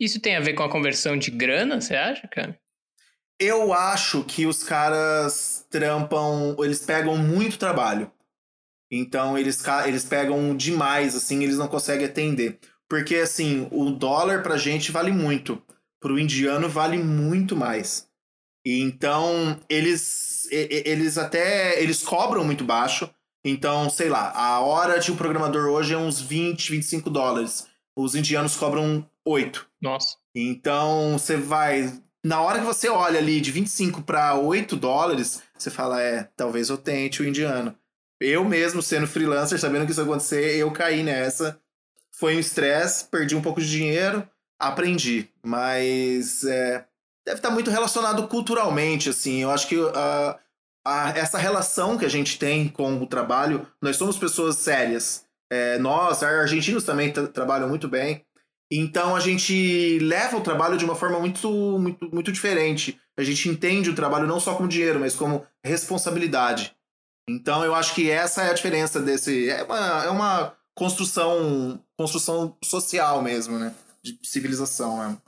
Isso 0.00 0.20
tem 0.20 0.36
a 0.36 0.40
ver 0.40 0.54
com 0.54 0.62
a 0.62 0.70
conversão 0.70 1.16
de 1.16 1.30
grana, 1.30 1.80
você 1.80 1.94
acha, 1.94 2.26
cara? 2.28 2.58
Eu 3.38 3.72
acho 3.72 4.24
que 4.24 4.46
os 4.46 4.62
caras 4.62 5.66
trampam, 5.68 6.56
eles 6.60 6.84
pegam 6.84 7.16
muito 7.16 7.58
trabalho. 7.58 8.10
Então 8.92 9.38
eles, 9.38 9.64
eles 9.86 10.04
pegam 10.04 10.54
demais, 10.54 11.16
assim, 11.16 11.42
eles 11.42 11.56
não 11.56 11.66
conseguem 11.66 12.06
atender. 12.06 12.58
Porque, 12.92 13.16
assim, 13.16 13.66
o 13.70 13.90
dólar 13.90 14.42
pra 14.42 14.58
gente 14.58 14.92
vale 14.92 15.10
muito. 15.10 15.62
Pro 15.98 16.18
indiano 16.18 16.68
vale 16.68 16.98
muito 16.98 17.56
mais. 17.56 18.06
Então, 18.66 19.58
eles, 19.66 20.46
eles 20.50 21.16
até, 21.16 21.82
eles 21.82 22.02
cobram 22.02 22.44
muito 22.44 22.64
baixo. 22.64 23.08
Então, 23.42 23.88
sei 23.88 24.10
lá, 24.10 24.30
a 24.32 24.60
hora 24.60 25.00
de 25.00 25.10
um 25.10 25.16
programador 25.16 25.70
hoje 25.70 25.94
é 25.94 25.96
uns 25.96 26.20
20, 26.20 26.70
25 26.70 27.08
dólares. 27.08 27.66
Os 27.96 28.14
indianos 28.14 28.56
cobram 28.56 29.08
8. 29.24 29.66
Nossa. 29.80 30.18
Então, 30.34 31.18
você 31.18 31.38
vai 31.38 31.90
na 32.24 32.40
hora 32.40 32.60
que 32.60 32.64
você 32.64 32.88
olha 32.88 33.18
ali 33.18 33.40
de 33.40 33.50
25 33.50 34.02
para 34.02 34.36
8 34.36 34.76
dólares, 34.76 35.42
você 35.58 35.70
fala, 35.70 36.00
é, 36.00 36.28
talvez 36.36 36.68
eu 36.68 36.76
tente 36.76 37.20
o 37.20 37.26
indiano. 37.26 37.74
Eu 38.22 38.44
mesmo, 38.44 38.82
sendo 38.82 39.06
freelancer, 39.06 39.58
sabendo 39.58 39.84
que 39.84 39.92
isso 39.92 40.00
ia 40.00 40.04
acontecer, 40.04 40.56
eu 40.56 40.70
caí 40.70 41.02
nessa. 41.02 41.58
Foi 42.14 42.36
um 42.36 42.40
estresse, 42.40 43.06
perdi 43.06 43.34
um 43.34 43.42
pouco 43.42 43.60
de 43.60 43.68
dinheiro, 43.68 44.26
aprendi. 44.58 45.28
Mas 45.44 46.44
é, 46.44 46.84
deve 47.26 47.38
estar 47.38 47.50
muito 47.50 47.70
relacionado 47.70 48.26
culturalmente, 48.28 49.08
assim. 49.08 49.42
Eu 49.42 49.50
acho 49.50 49.66
que 49.66 49.76
uh, 49.76 49.90
a, 50.84 51.10
essa 51.16 51.38
relação 51.38 51.96
que 51.96 52.04
a 52.04 52.08
gente 52.08 52.38
tem 52.38 52.68
com 52.68 52.94
o 53.00 53.06
trabalho, 53.06 53.66
nós 53.80 53.96
somos 53.96 54.18
pessoas 54.18 54.56
sérias. 54.56 55.24
É, 55.50 55.78
nós, 55.78 56.22
argentinos 56.22 56.84
também 56.84 57.12
trabalham 57.12 57.68
muito 57.68 57.88
bem. 57.88 58.24
Então 58.70 59.14
a 59.14 59.20
gente 59.20 59.98
leva 59.98 60.38
o 60.38 60.40
trabalho 60.40 60.78
de 60.78 60.84
uma 60.84 60.94
forma 60.94 61.20
muito, 61.20 61.50
muito, 61.78 62.08
muito 62.10 62.32
diferente. 62.32 62.98
A 63.18 63.22
gente 63.22 63.48
entende 63.48 63.90
o 63.90 63.94
trabalho 63.94 64.26
não 64.26 64.40
só 64.40 64.54
como 64.54 64.68
dinheiro, 64.68 64.98
mas 64.98 65.14
como 65.14 65.46
responsabilidade. 65.62 66.74
Então 67.28 67.64
eu 67.64 67.74
acho 67.74 67.94
que 67.94 68.10
essa 68.10 68.42
é 68.42 68.50
a 68.50 68.54
diferença 68.54 69.00
desse. 69.00 69.48
É 69.48 69.62
uma, 69.62 70.04
é 70.04 70.08
uma 70.08 70.56
construção, 70.74 71.82
construção 71.96 72.56
social 72.64 73.22
mesmo, 73.22 73.58
né? 73.58 73.74
De 74.02 74.18
civilização. 74.22 74.98
Né? 74.98 75.18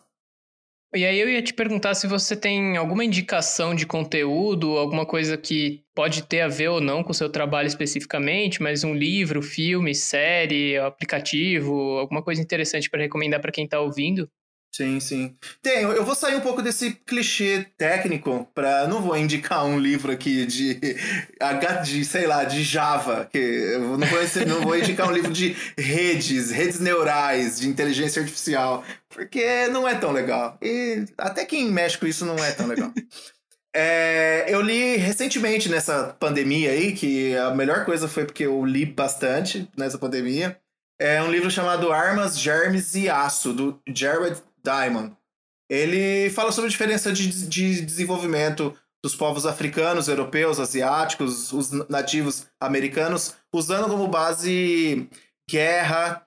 E 0.94 1.04
aí 1.04 1.18
eu 1.18 1.28
ia 1.28 1.42
te 1.42 1.52
perguntar 1.52 1.94
se 1.94 2.06
você 2.06 2.36
tem 2.36 2.76
alguma 2.76 3.04
indicação 3.04 3.74
de 3.74 3.84
conteúdo, 3.84 4.78
alguma 4.78 5.04
coisa 5.04 5.36
que 5.36 5.82
pode 5.92 6.22
ter 6.22 6.40
a 6.40 6.48
ver 6.48 6.68
ou 6.68 6.80
não 6.80 7.02
com 7.02 7.10
o 7.10 7.14
seu 7.14 7.28
trabalho 7.28 7.66
especificamente, 7.66 8.62
mas 8.62 8.84
um 8.84 8.94
livro, 8.94 9.42
filme, 9.42 9.92
série, 9.92 10.78
aplicativo, 10.78 11.98
alguma 11.98 12.22
coisa 12.22 12.40
interessante 12.40 12.88
para 12.88 13.02
recomendar 13.02 13.40
para 13.40 13.50
quem 13.50 13.64
está 13.64 13.80
ouvindo. 13.80 14.28
Sim, 14.74 14.98
sim. 14.98 15.36
Tenho. 15.62 15.92
Eu 15.92 16.04
vou 16.04 16.16
sair 16.16 16.34
um 16.34 16.40
pouco 16.40 16.60
desse 16.60 16.94
clichê 17.06 17.64
técnico 17.78 18.50
para 18.52 18.88
não 18.88 19.00
vou 19.00 19.16
indicar 19.16 19.64
um 19.64 19.78
livro 19.78 20.10
aqui 20.10 20.44
de 20.44 20.80
de, 21.84 22.04
sei 22.04 22.26
lá, 22.26 22.42
de 22.42 22.64
Java, 22.64 23.28
que 23.30 23.38
eu 23.38 23.96
não 23.96 24.04
vou, 24.04 24.18
não 24.48 24.60
vou 24.62 24.76
indicar 24.76 25.08
um 25.08 25.12
livro 25.12 25.32
de 25.32 25.56
redes, 25.78 26.50
redes 26.50 26.80
neurais, 26.80 27.60
de 27.60 27.68
inteligência 27.68 28.20
artificial, 28.20 28.82
porque 29.08 29.68
não 29.68 29.86
é 29.86 29.94
tão 29.94 30.10
legal. 30.10 30.58
E 30.60 31.04
até 31.16 31.44
quem 31.44 31.70
mexe 31.70 31.96
com 31.96 32.08
isso 32.08 32.26
não 32.26 32.36
é 32.36 32.50
tão 32.50 32.66
legal. 32.66 32.92
É, 33.76 34.44
eu 34.46 34.60
li 34.60 34.94
recentemente 34.94 35.68
nessa 35.68 36.14
pandemia 36.20 36.70
aí, 36.70 36.92
que 36.92 37.36
a 37.36 37.50
melhor 37.50 37.84
coisa 37.84 38.06
foi 38.06 38.24
porque 38.24 38.46
eu 38.46 38.64
li 38.64 38.86
bastante 38.86 39.68
nessa 39.76 39.98
pandemia. 39.98 40.56
É 40.96 41.20
um 41.20 41.28
livro 41.28 41.50
chamado 41.50 41.92
Armas, 41.92 42.38
Germes 42.38 42.94
e 42.94 43.08
Aço, 43.08 43.52
do 43.52 43.82
Jared 43.88 44.40
Diamond. 44.64 45.16
Ele 45.70 46.30
fala 46.30 46.52
sobre 46.52 46.68
a 46.68 46.70
diferença 46.70 47.12
de, 47.12 47.48
de 47.48 47.80
desenvolvimento 47.80 48.74
dos 49.04 49.14
povos 49.14 49.44
africanos, 49.44 50.08
europeus, 50.08 50.58
asiáticos, 50.58 51.52
os 51.52 51.70
nativos 51.90 52.46
americanos, 52.58 53.34
usando 53.52 53.88
como 53.88 54.08
base 54.08 55.08
guerra, 55.48 56.26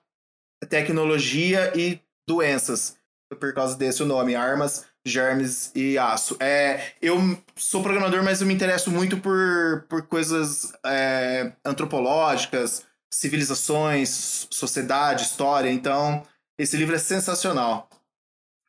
tecnologia 0.68 1.72
e 1.76 2.00
doenças. 2.28 2.96
Por 3.40 3.52
causa 3.52 3.76
desse 3.76 4.02
o 4.02 4.06
nome, 4.06 4.34
armas, 4.34 4.86
germes 5.04 5.72
e 5.74 5.98
aço. 5.98 6.36
É, 6.40 6.92
eu 7.02 7.18
sou 7.56 7.82
programador, 7.82 8.22
mas 8.22 8.40
eu 8.40 8.46
me 8.46 8.54
interesso 8.54 8.90
muito 8.90 9.18
por, 9.18 9.84
por 9.88 10.02
coisas 10.02 10.72
é, 10.86 11.52
antropológicas, 11.64 12.86
civilizações, 13.12 14.46
sociedade, 14.50 15.24
história. 15.24 15.70
Então, 15.70 16.22
esse 16.58 16.76
livro 16.76 16.94
é 16.94 16.98
sensacional. 16.98 17.88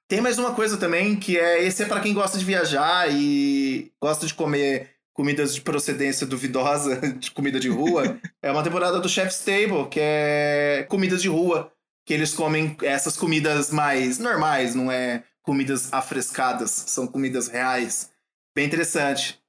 Tem 0.09 0.21
mais 0.21 0.39
uma 0.39 0.55
coisa 0.55 0.75
também, 0.75 1.15
que 1.15 1.37
é 1.37 1.63
esse 1.63 1.83
é 1.83 1.85
para 1.85 1.99
quem 1.99 2.15
gosta 2.15 2.35
de 2.35 2.43
viajar 2.43 3.07
e 3.13 3.91
gosta 4.01 4.25
de 4.25 4.33
comer 4.33 4.89
comidas 5.13 5.53
de 5.53 5.61
procedência 5.61 6.25
duvidosa, 6.25 6.95
de 7.13 7.29
comida 7.29 7.59
de 7.59 7.69
rua. 7.69 8.19
é 8.41 8.51
uma 8.51 8.63
temporada 8.63 8.99
do 8.99 9.07
Chef's 9.07 9.45
Table, 9.45 9.87
que 9.87 9.99
é 10.01 10.87
comidas 10.89 11.21
de 11.21 11.27
rua, 11.27 11.71
que 12.07 12.15
eles 12.15 12.33
comem 12.33 12.75
essas 12.81 13.15
comidas 13.15 13.69
mais 13.69 14.17
normais, 14.17 14.73
não 14.73 14.91
é 14.91 15.23
comidas 15.43 15.93
afrescadas, 15.93 16.71
são 16.71 17.05
comidas 17.05 17.47
reais. 17.47 18.09
Bem 18.55 18.65
interessante. 18.65 19.39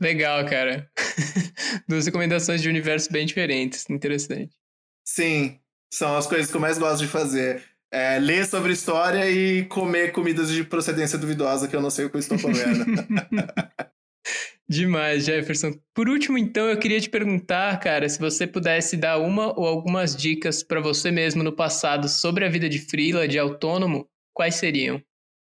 Legal, 0.00 0.44
cara. 0.46 0.90
Duas 1.86 2.06
recomendações 2.06 2.60
de 2.60 2.68
universo 2.68 3.12
bem 3.12 3.24
diferentes. 3.24 3.88
Interessante. 3.88 4.50
Sim, 5.04 5.60
são 5.94 6.16
as 6.16 6.26
coisas 6.26 6.50
que 6.50 6.56
eu 6.56 6.60
mais 6.60 6.76
gosto 6.76 7.02
de 7.02 7.08
fazer 7.08 7.62
é, 7.90 8.18
ler 8.18 8.46
sobre 8.46 8.72
história 8.72 9.30
e 9.30 9.64
comer 9.64 10.12
comidas 10.12 10.50
de 10.50 10.62
procedência 10.64 11.18
duvidosa 11.18 11.68
que 11.68 11.74
eu 11.74 11.80
não 11.80 11.90
sei 11.90 12.04
o 12.04 12.10
que 12.10 12.16
eu 12.16 12.20
estou 12.20 12.38
comendo. 12.38 12.84
Demais, 14.68 15.24
Jefferson. 15.24 15.72
Por 15.94 16.10
último, 16.10 16.36
então, 16.36 16.68
eu 16.68 16.78
queria 16.78 17.00
te 17.00 17.08
perguntar, 17.08 17.80
cara, 17.80 18.06
se 18.06 18.18
você 18.18 18.46
pudesse 18.46 18.98
dar 18.98 19.18
uma 19.18 19.58
ou 19.58 19.66
algumas 19.66 20.14
dicas 20.14 20.62
para 20.62 20.78
você 20.78 21.10
mesmo 21.10 21.42
no 21.42 21.52
passado 21.52 22.06
sobre 22.06 22.44
a 22.44 22.50
vida 22.50 22.68
de 22.68 22.78
freela, 22.78 23.26
de 23.26 23.38
autônomo, 23.38 24.06
quais 24.34 24.56
seriam? 24.56 25.02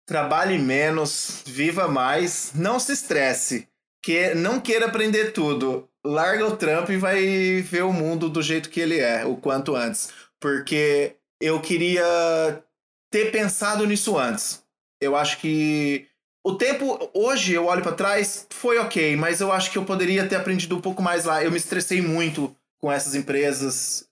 Trabalhe 0.06 0.60
menos, 0.60 1.43
viva 1.47 1.88
mais, 1.88 2.54
não 2.54 2.80
se 2.80 2.93
estresse, 2.93 3.67
que 4.04 4.36
não 4.36 4.60
queira 4.60 4.86
aprender 4.86 5.32
tudo. 5.32 5.89
Larga 6.06 6.45
o 6.45 6.56
trampo 6.56 6.91
e 6.91 6.97
vai 6.97 7.62
ver 7.62 7.84
o 7.84 7.91
mundo 7.91 8.30
do 8.30 8.41
jeito 8.41 8.69
que 8.69 8.80
ele 8.80 9.00
é, 9.00 9.26
o 9.26 9.36
quanto 9.36 9.76
antes. 9.76 10.13
Porque 10.39 11.16
eu 11.41 11.60
queria 11.60 12.63
ter 13.12 13.32
pensado 13.32 13.86
nisso 13.86 14.17
antes. 14.17 14.63
Eu 15.00 15.15
acho 15.15 15.39
que 15.39 16.08
o 16.45 16.56
tempo, 16.56 17.10
hoje 17.13 17.54
eu 17.54 17.65
olho 17.65 17.84
para 17.84 17.91
trás, 17.91 18.47
foi 18.50 18.78
ok, 18.78 19.15
mas 19.15 19.41
eu 19.41 19.52
acho 19.52 19.71
que 19.71 19.78
eu 19.78 19.86
poderia 19.86 20.28
ter 20.28 20.38
aprendido 20.38 20.78
um 20.78 20.82
pouco 20.82 21.02
mais 21.02 21.26
lá. 21.26 21.43
Eu 21.43 21.52
me 21.52 21.58
estressei 21.58 22.02
muito 22.02 22.56
com 22.80 22.91
essas 22.91 23.15
empresas, 23.15 24.08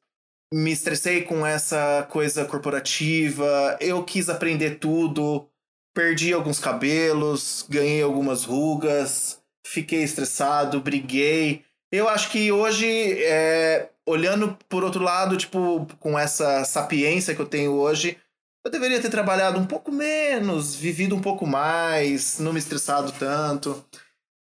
me 0.53 0.71
estressei 0.71 1.21
com 1.23 1.45
essa 1.45 2.05
coisa 2.09 2.45
corporativa, 2.45 3.77
eu 3.79 4.03
quis 4.03 4.29
aprender 4.29 4.79
tudo, 4.79 5.47
perdi 5.93 6.33
alguns 6.33 6.59
cabelos, 6.59 7.65
ganhei 7.69 8.01
algumas 8.01 8.43
rugas, 8.43 9.39
fiquei 9.65 10.03
estressado, 10.03 10.81
briguei. 10.81 11.63
Eu 11.91 12.09
acho 12.09 12.29
que 12.31 12.51
hoje 12.51 13.23
é, 13.23 13.89
olhando 14.05 14.57
por 14.69 14.83
outro 14.83 15.03
lado, 15.03 15.37
tipo, 15.37 15.87
com 15.99 16.17
essa 16.17 16.63
sapiência 16.63 17.33
que 17.33 17.41
eu 17.41 17.47
tenho 17.47 17.73
hoje, 17.73 18.17
eu 18.63 18.71
deveria 18.71 19.01
ter 19.01 19.09
trabalhado 19.09 19.59
um 19.59 19.65
pouco 19.65 19.91
menos, 19.91 20.75
vivido 20.75 21.15
um 21.15 21.21
pouco 21.21 21.45
mais, 21.45 22.39
não 22.39 22.53
me 22.53 22.59
estressado 22.59 23.11
tanto. 23.11 23.85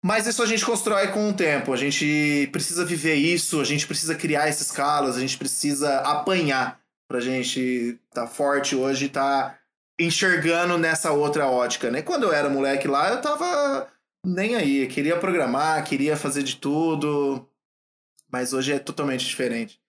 Mas 0.04 0.28
isso 0.28 0.42
a 0.42 0.46
gente 0.46 0.66
constrói 0.66 1.10
com 1.10 1.30
o 1.30 1.34
tempo. 1.34 1.74
A 1.74 1.78
gente 1.78 2.48
precisa 2.52 2.86
viver 2.86 3.16
isso, 3.16 3.60
a 3.60 3.64
gente 3.66 3.86
precisa 3.86 4.16
criar 4.16 4.48
esses 4.48 4.68
escalas, 4.68 5.18
a 5.18 5.20
gente 5.20 5.38
precisa 5.38 6.00
apanhar 6.00 6.80
pra 7.08 7.20
gente 7.20 8.00
estar 8.10 8.22
tá 8.22 8.28
forte 8.28 8.76
hoje 8.76 9.06
e 9.06 9.10
tá 9.10 9.58
enxergando 10.00 10.78
nessa 10.78 11.12
outra 11.12 11.48
ótica, 11.48 11.92
né? 11.92 12.02
Quando 12.02 12.24
eu 12.24 12.34
era 12.34 12.50
moleque 12.50 12.88
lá, 12.88 13.10
eu 13.10 13.22
tava 13.22 13.88
nem 14.26 14.56
aí, 14.56 14.88
queria 14.88 15.18
programar, 15.18 15.84
queria 15.84 16.16
fazer 16.16 16.44
de 16.44 16.56
tudo, 16.56 17.49
mas 18.32 18.54
hoje 18.54 18.74
é 18.74 18.80
totalmente 18.80 19.26
diferente. 19.26 19.80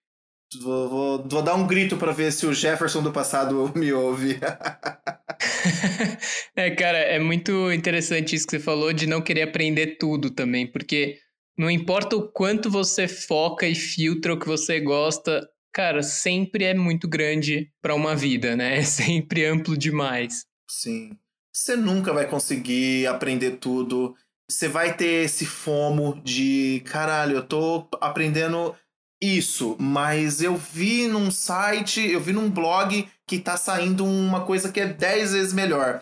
Vou, 0.59 0.89
vou, 0.89 1.29
vou 1.29 1.41
dar 1.41 1.55
um 1.55 1.65
grito 1.65 1.95
para 1.95 2.11
ver 2.11 2.31
se 2.31 2.45
o 2.45 2.53
Jefferson 2.53 3.01
do 3.01 3.11
passado 3.11 3.71
me 3.75 3.93
ouve. 3.93 4.37
é, 6.55 6.71
cara, 6.71 6.97
é 6.97 7.19
muito 7.19 7.71
interessante 7.71 8.35
isso 8.35 8.45
que 8.45 8.51
você 8.51 8.59
falou 8.59 8.91
de 8.91 9.07
não 9.07 9.21
querer 9.21 9.43
aprender 9.43 9.97
tudo 9.97 10.29
também, 10.29 10.69
porque 10.69 11.17
não 11.57 11.69
importa 11.69 12.17
o 12.17 12.29
quanto 12.29 12.69
você 12.69 13.07
foca 13.07 13.67
e 13.67 13.75
filtra 13.75 14.33
o 14.33 14.39
que 14.39 14.47
você 14.47 14.79
gosta, 14.79 15.47
cara, 15.71 16.03
sempre 16.03 16.65
é 16.65 16.73
muito 16.73 17.07
grande 17.07 17.71
para 17.81 17.95
uma 17.95 18.15
vida, 18.15 18.55
né? 18.55 18.75
É 18.79 18.83
sempre 18.83 19.45
amplo 19.45 19.77
demais. 19.77 20.45
Sim. 20.69 21.11
Você 21.53 21.75
nunca 21.75 22.13
vai 22.13 22.27
conseguir 22.27 23.07
aprender 23.07 23.57
tudo. 23.57 24.15
Você 24.51 24.67
vai 24.67 24.93
ter 24.93 25.25
esse 25.25 25.45
fomo 25.45 26.19
de, 26.23 26.81
caralho, 26.85 27.37
eu 27.37 27.43
tô 27.43 27.87
aprendendo 27.99 28.75
isso, 29.21 29.75
mas 29.79 30.41
eu 30.41 30.57
vi 30.57 31.07
num 31.07 31.31
site, 31.31 32.01
eu 32.01 32.19
vi 32.19 32.33
num 32.33 32.49
blog 32.49 33.07
que 33.27 33.39
tá 33.39 33.55
saindo 33.55 34.03
uma 34.03 34.41
coisa 34.41 34.71
que 34.71 34.79
é 34.79 34.87
10 34.87 35.33
vezes 35.33 35.53
melhor. 35.53 36.01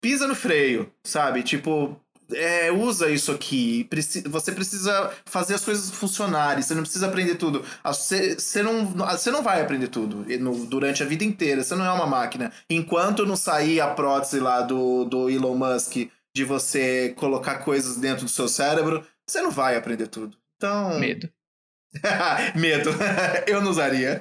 Pisa 0.00 0.26
no 0.26 0.34
freio, 0.34 0.90
sabe? 1.04 1.42
Tipo, 1.42 2.00
é, 2.32 2.70
usa 2.72 3.10
isso 3.10 3.32
aqui. 3.32 3.88
Você 4.26 4.52
precisa 4.52 5.12
fazer 5.24 5.54
as 5.54 5.64
coisas 5.64 5.90
funcionarem. 5.90 6.62
Você 6.62 6.74
não 6.74 6.82
precisa 6.82 7.06
aprender 7.06 7.34
tudo. 7.34 7.64
Você, 7.84 8.34
você, 8.34 8.62
não, 8.62 8.86
você 8.86 9.30
não 9.30 9.42
vai 9.42 9.60
aprender 9.60 9.88
tudo 9.88 10.24
durante 10.66 11.02
a 11.02 11.06
vida 11.06 11.24
inteira. 11.24 11.62
Você 11.62 11.74
não 11.74 11.84
é 11.84 11.92
uma 11.92 12.06
máquina. 12.06 12.52
Enquanto 12.70 13.26
não 13.26 13.36
sair 13.36 13.80
a 13.80 13.88
prótese 13.88 14.40
lá 14.40 14.60
do, 14.60 15.04
do 15.04 15.28
Elon 15.28 15.56
Musk 15.56 16.08
de 16.36 16.44
você 16.44 17.14
colocar 17.16 17.60
coisas 17.60 17.96
dentro 17.96 18.26
do 18.26 18.30
seu 18.30 18.46
cérebro, 18.46 19.02
você 19.26 19.40
não 19.40 19.50
vai 19.50 19.74
aprender 19.74 20.06
tudo. 20.06 20.36
Então. 20.56 21.00
Medo. 21.00 21.30
Medo. 22.54 22.90
eu 23.48 23.62
não 23.62 23.70
usaria. 23.70 24.20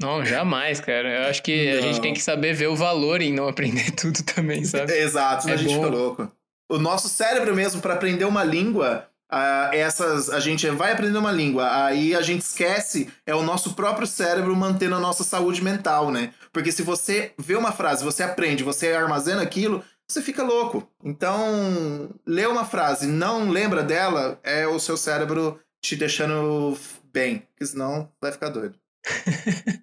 Não, 0.00 0.24
jamais, 0.24 0.80
cara. 0.80 1.24
Eu 1.24 1.28
acho 1.28 1.42
que 1.42 1.70
não. 1.70 1.78
a 1.78 1.82
gente 1.82 2.00
tem 2.00 2.14
que 2.14 2.22
saber 2.22 2.54
ver 2.54 2.68
o 2.68 2.74
valor 2.74 3.20
em 3.20 3.30
não 3.30 3.46
aprender 3.46 3.90
tudo 3.92 4.22
também, 4.22 4.64
sabe? 4.64 4.90
Exato, 4.90 5.50
é 5.50 5.52
a 5.52 5.56
gente 5.56 5.74
bom. 5.74 5.84
fica 5.84 5.94
louco. 5.94 6.32
O 6.70 6.78
nosso 6.78 7.10
cérebro 7.10 7.54
mesmo, 7.54 7.82
para 7.82 7.92
aprender 7.92 8.24
uma 8.24 8.42
língua, 8.42 9.06
uh, 9.30 9.74
essas 9.74 10.30
a 10.30 10.40
gente 10.40 10.66
vai 10.70 10.92
aprender 10.92 11.18
uma 11.18 11.30
língua, 11.30 11.84
aí 11.84 12.14
a 12.14 12.22
gente 12.22 12.40
esquece, 12.40 13.12
é 13.26 13.34
o 13.34 13.42
nosso 13.42 13.74
próprio 13.74 14.06
cérebro 14.06 14.56
mantendo 14.56 14.94
a 14.94 15.00
nossa 15.00 15.24
saúde 15.24 15.62
mental, 15.62 16.10
né? 16.10 16.32
Porque 16.50 16.72
se 16.72 16.82
você 16.82 17.32
vê 17.36 17.54
uma 17.54 17.70
frase, 17.70 18.02
você 18.02 18.22
aprende, 18.22 18.64
você 18.64 18.94
armazena 18.94 19.42
aquilo, 19.42 19.84
você 20.12 20.22
fica 20.22 20.42
louco. 20.42 20.86
Então, 21.02 22.10
ler 22.26 22.48
uma 22.48 22.64
frase 22.64 23.06
não 23.06 23.48
lembra 23.48 23.82
dela, 23.82 24.38
é 24.42 24.66
o 24.66 24.78
seu 24.78 24.96
cérebro 24.96 25.58
te 25.80 25.96
deixando 25.96 26.76
bem, 27.12 27.40
porque 27.50 27.66
senão 27.66 28.10
vai 28.20 28.30
ficar 28.32 28.50
doido. 28.50 28.74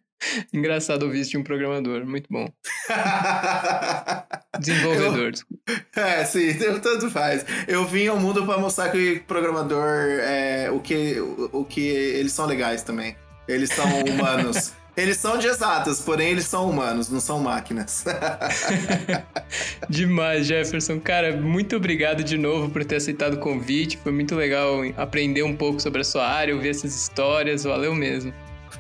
Engraçado 0.54 1.04
ouvir 1.04 1.22
isso 1.22 1.32
de 1.32 1.38
um 1.38 1.44
programador, 1.44 2.06
muito 2.06 2.28
bom. 2.30 2.48
Desenvolvedor. 4.60 5.32
Eu, 5.96 6.04
é, 6.04 6.26
sim, 6.26 6.54
tanto 6.82 7.10
faz. 7.10 7.46
Eu 7.68 7.86
vim 7.86 8.08
ao 8.08 8.20
mundo 8.20 8.46
para 8.46 8.60
mostrar 8.60 8.90
que 8.90 9.22
programador 9.22 9.86
é 10.22 10.70
o 10.70 10.80
que, 10.80 11.20
o, 11.20 11.50
o 11.54 11.66
que 11.66 11.82
eles 11.82 12.34
são 12.34 12.46
legais 12.46 12.84
também. 12.84 13.16
Eles 13.48 13.70
são 13.70 13.86
humanos. 14.04 14.74
Eles 15.00 15.16
são 15.16 15.38
de 15.38 15.48
exatas, 15.48 16.02
porém 16.02 16.32
eles 16.32 16.46
são 16.46 16.70
humanos, 16.70 17.10
não 17.10 17.22
são 17.22 17.40
máquinas. 17.40 18.04
Demais, 19.90 20.46
Jefferson. 20.46 21.00
Cara, 21.00 21.38
muito 21.38 21.78
obrigado 21.78 22.22
de 22.22 22.38
novo 22.38 22.70
por 22.70 22.84
ter 22.84 22.98
aceitado 22.98 23.36
o 23.36 23.40
convite. 23.40 23.98
Foi 23.98 24.12
muito 24.12 24.36
legal 24.36 24.82
aprender 24.98 25.44
um 25.44 25.56
pouco 25.56 25.82
sobre 25.82 26.02
a 26.02 26.04
sua 26.04 26.28
área, 26.28 26.54
ouvir 26.54 26.70
essas 26.70 26.94
histórias. 26.94 27.64
Valeu 27.64 27.96
mesmo. 27.96 28.34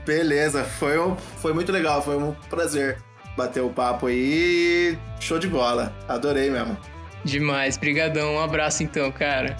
Beleza, 0.05 0.65
foi, 0.65 0.99
um, 0.99 1.15
foi 1.15 1.53
muito 1.53 1.71
legal, 1.71 2.01
foi 2.01 2.17
um 2.17 2.33
prazer 2.49 2.97
bater 3.37 3.63
o 3.63 3.69
papo 3.69 4.07
aí. 4.07 4.97
Show 5.21 5.39
de 5.39 5.47
bola. 5.47 5.95
Adorei 6.05 6.49
mesmo. 6.49 6.77
Demais, 7.23 7.77
brigadão. 7.77 8.35
Um 8.35 8.41
abraço 8.41 8.83
então, 8.83 9.09
cara. 9.09 9.55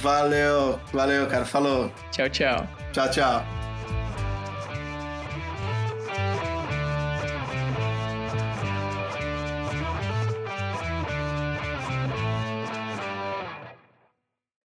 Valeu, 0.00 0.78
valeu, 0.92 1.26
cara. 1.26 1.44
Falou. 1.44 1.90
Tchau, 2.12 2.28
tchau. 2.28 2.68
Tchau, 2.92 3.10
tchau. 3.10 3.61